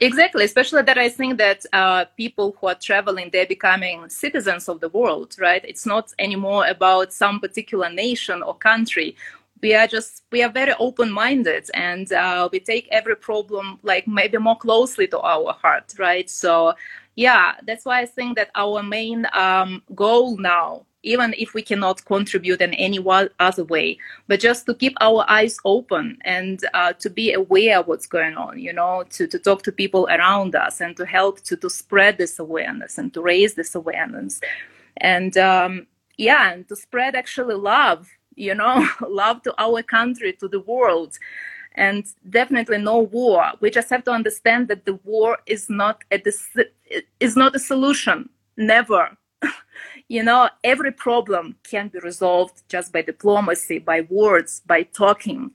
Exactly 0.00 0.44
especially 0.44 0.82
that 0.82 0.98
i 0.98 1.08
think 1.08 1.38
that 1.38 1.64
uh, 1.72 2.04
people 2.16 2.56
who 2.58 2.66
are 2.68 2.74
traveling 2.74 3.28
they're 3.32 3.46
becoming 3.46 4.08
citizens 4.08 4.68
of 4.68 4.80
the 4.80 4.88
world 4.88 5.36
right? 5.38 5.64
It's 5.64 5.86
not 5.86 6.12
anymore 6.18 6.66
about 6.66 7.12
some 7.12 7.38
particular 7.38 7.90
nation 7.90 8.42
or 8.42 8.54
country. 8.56 9.14
We 9.62 9.74
are 9.74 9.86
just 9.86 10.24
we 10.32 10.42
are 10.42 10.50
very 10.50 10.74
open 10.78 11.12
minded 11.12 11.70
and 11.74 12.12
uh, 12.12 12.48
we 12.50 12.60
take 12.60 12.88
every 12.90 13.16
problem 13.16 13.78
like 13.82 14.06
maybe 14.08 14.38
more 14.38 14.58
closely 14.58 15.06
to 15.08 15.20
our 15.20 15.52
heart 15.52 15.94
right? 15.98 16.28
So 16.28 16.74
yeah 17.16 17.54
that's 17.64 17.84
why 17.84 18.00
i 18.00 18.06
think 18.06 18.36
that 18.36 18.50
our 18.56 18.82
main 18.82 19.24
um, 19.34 19.82
goal 19.94 20.36
now 20.36 20.84
even 21.04 21.34
if 21.38 21.54
we 21.54 21.62
cannot 21.62 22.04
contribute 22.04 22.60
in 22.60 22.74
any 22.74 22.98
other 23.38 23.64
way 23.64 23.96
but 24.26 24.40
just 24.40 24.66
to 24.66 24.74
keep 24.74 24.94
our 25.00 25.24
eyes 25.28 25.58
open 25.64 26.18
and 26.24 26.64
uh, 26.74 26.92
to 26.94 27.08
be 27.08 27.32
aware 27.32 27.82
what's 27.82 28.06
going 28.06 28.36
on 28.36 28.58
you 28.58 28.72
know 28.72 29.04
to, 29.10 29.26
to 29.26 29.38
talk 29.38 29.62
to 29.62 29.72
people 29.72 30.06
around 30.08 30.54
us 30.54 30.80
and 30.80 30.96
to 30.96 31.06
help 31.06 31.40
to, 31.40 31.56
to 31.56 31.70
spread 31.70 32.18
this 32.18 32.38
awareness 32.38 32.98
and 32.98 33.12
to 33.14 33.22
raise 33.22 33.54
this 33.54 33.74
awareness 33.74 34.40
and 34.98 35.36
um, 35.36 35.86
yeah 36.16 36.52
and 36.52 36.68
to 36.68 36.76
spread 36.76 37.14
actually 37.14 37.54
love 37.54 38.08
you 38.34 38.54
know 38.54 38.86
love 39.08 39.42
to 39.42 39.54
our 39.58 39.82
country 39.82 40.32
to 40.32 40.48
the 40.48 40.60
world 40.60 41.18
and 41.74 42.06
definitely 42.30 42.78
no 42.78 43.00
war. 43.00 43.52
We 43.60 43.70
just 43.70 43.90
have 43.90 44.04
to 44.04 44.12
understand 44.12 44.68
that 44.68 44.84
the 44.84 44.94
war 45.04 45.38
is 45.46 45.68
not 45.68 46.02
a 46.12 46.22
is 47.20 47.36
not 47.36 47.56
a 47.56 47.58
solution. 47.58 48.28
Never. 48.56 49.16
You 50.08 50.22
know, 50.22 50.48
every 50.62 50.92
problem 50.92 51.56
can 51.62 51.88
be 51.88 51.98
resolved 51.98 52.62
just 52.68 52.92
by 52.92 53.02
diplomacy, 53.02 53.78
by 53.78 54.02
words, 54.10 54.62
by 54.66 54.82
talking. 54.82 55.50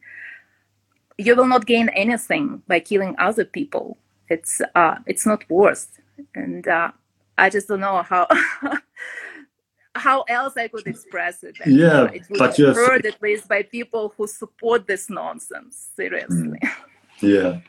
You 1.17 1.35
will 1.35 1.47
not 1.47 1.65
gain 1.65 1.89
anything 1.89 2.63
by 2.67 2.79
killing 2.79 3.15
other 3.19 3.45
people. 3.45 3.97
It's 4.29 4.61
uh, 4.75 4.95
it's 5.05 5.25
not 5.25 5.47
worth. 5.49 5.99
And 6.35 6.67
uh, 6.67 6.91
I 7.37 7.49
just 7.49 7.67
don't 7.67 7.81
know 7.81 8.01
how 8.01 8.27
how 9.95 10.21
else 10.23 10.55
I 10.57 10.67
could 10.67 10.87
express 10.87 11.43
it. 11.43 11.57
And, 11.63 11.75
yeah, 11.75 12.01
uh, 12.01 12.05
it 12.05 12.23
but 12.37 12.57
you 12.57 12.73
heard 12.73 13.05
at 13.05 13.21
least 13.21 13.47
by 13.47 13.63
people 13.63 14.13
who 14.17 14.27
support 14.27 14.87
this 14.87 15.09
nonsense. 15.09 15.89
Seriously. 15.95 16.59
Mm. 16.63 16.71
Yeah, 17.21 17.59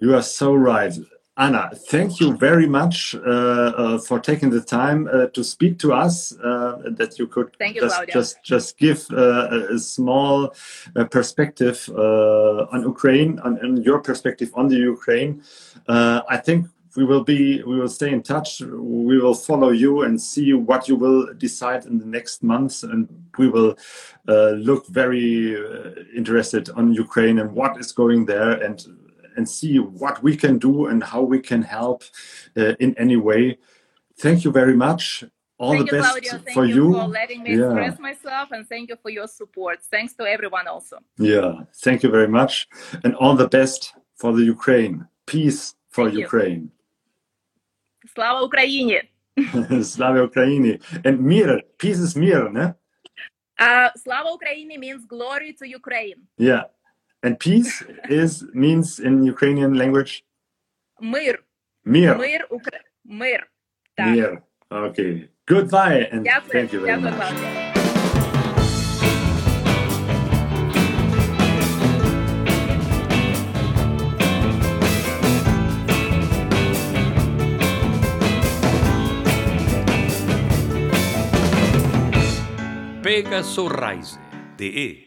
you 0.00 0.14
are 0.14 0.22
so 0.22 0.54
right. 0.54 0.96
Anna, 1.38 1.70
thank 1.74 2.18
you 2.18 2.34
very 2.34 2.66
much 2.66 3.14
uh, 3.14 3.18
uh, 3.20 3.98
for 3.98 4.18
taking 4.18 4.48
the 4.48 4.62
time 4.62 5.06
uh, 5.12 5.26
to 5.26 5.44
speak 5.44 5.78
to 5.80 5.92
us. 5.92 6.32
Uh, 6.38 6.80
that 6.92 7.18
you 7.18 7.26
could 7.26 7.54
you, 7.60 7.80
just, 7.80 8.08
just, 8.08 8.42
just 8.42 8.78
give 8.78 9.06
uh, 9.12 9.74
a 9.74 9.78
small 9.78 10.54
uh, 10.94 11.04
perspective 11.04 11.90
on 11.90 12.82
Ukraine, 12.82 13.38
on, 13.40 13.58
on, 13.62 13.82
your 13.82 14.00
perspective 14.00 14.50
on 14.54 14.68
the 14.68 14.76
Ukraine. 14.76 15.42
I 15.88 16.38
think 16.38 16.68
we 16.96 17.04
will 17.04 17.22
be 17.22 17.62
we 17.64 17.78
will 17.78 17.88
stay 17.88 18.10
in 18.10 18.22
touch 18.22 18.60
we 18.60 19.18
will 19.18 19.34
follow 19.34 19.68
you 19.68 20.02
and 20.02 20.20
see 20.20 20.54
what 20.54 20.88
you 20.88 20.96
will 20.96 21.32
decide 21.34 21.84
in 21.84 21.98
the 21.98 22.06
next 22.06 22.42
months 22.42 22.82
and 22.82 23.06
we 23.36 23.48
will 23.48 23.76
uh, 24.28 24.50
look 24.52 24.86
very 24.88 25.56
uh, 25.56 25.90
interested 26.16 26.70
on 26.70 26.94
ukraine 26.94 27.38
and 27.38 27.52
what 27.52 27.78
is 27.78 27.92
going 27.92 28.24
there 28.24 28.52
and 28.62 28.86
and 29.36 29.48
see 29.48 29.78
what 29.78 30.22
we 30.22 30.36
can 30.36 30.58
do 30.58 30.86
and 30.86 31.02
how 31.02 31.22
we 31.22 31.40
can 31.40 31.62
help 31.62 32.02
uh, 32.56 32.74
in 32.80 32.96
any 32.98 33.16
way. 33.16 33.58
Thank 34.18 34.44
you 34.44 34.50
very 34.50 34.76
much. 34.76 35.24
All 35.58 35.72
thank 35.72 35.90
the 35.90 35.96
you, 35.96 36.02
best 36.02 36.28
Thank 36.44 36.50
for 36.50 36.66
you. 36.66 36.88
you. 36.88 36.92
for 36.92 37.06
letting 37.06 37.42
me 37.42 37.56
yeah. 37.56 37.66
express 37.66 37.98
myself 37.98 38.50
and 38.52 38.68
thank 38.68 38.90
you 38.90 38.96
for 39.00 39.10
your 39.10 39.26
support. 39.26 39.82
Thanks 39.90 40.12
to 40.14 40.24
everyone 40.24 40.68
also. 40.68 40.98
Yeah, 41.18 41.52
thank 41.76 42.02
you 42.02 42.10
very 42.10 42.28
much. 42.28 42.68
And 43.04 43.14
all 43.14 43.36
the 43.36 43.48
best 43.48 43.94
for 44.16 44.32
the 44.32 44.42
Ukraine. 44.42 45.06
Peace 45.24 45.74
for 45.88 46.06
thank 46.06 46.18
Ukraine. 46.18 46.70
You. 48.04 48.10
Slava 48.14 48.46
Ukraini. 48.46 49.00
Slava 49.84 50.28
Ukraini. 50.28 50.82
And 51.04 51.20
mir, 51.20 51.62
peace 51.78 52.00
is 52.00 52.16
mir, 52.16 52.50
ne? 52.52 52.74
Uh, 53.58 53.88
Slava 53.96 54.28
Ukraini 54.36 54.78
means 54.78 55.06
glory 55.06 55.54
to 55.54 55.66
Ukraine. 55.66 56.20
Yeah. 56.36 56.64
And 57.23 57.39
peace 57.39 57.83
is 58.09 58.43
means 58.53 58.99
in 58.99 59.23
Ukrainian 59.23 59.73
language? 59.75 60.23
Мир. 60.99 61.39
Mir. 61.85 62.17
Мир, 62.17 62.47
Укра... 62.49 62.71
Мир. 63.05 63.47
Так. 63.95 64.07
Mir. 64.07 64.41
Okay. 64.71 65.27
Goodbye 65.45 66.07
and 66.11 66.25
Дякую. 66.25 66.51
thank 66.51 66.73
you 66.73 66.79
very 66.81 67.01
Дякую, 67.01 67.17
much. 67.17 67.81
Pegaso 83.03 83.67
Rise.de 83.67 85.04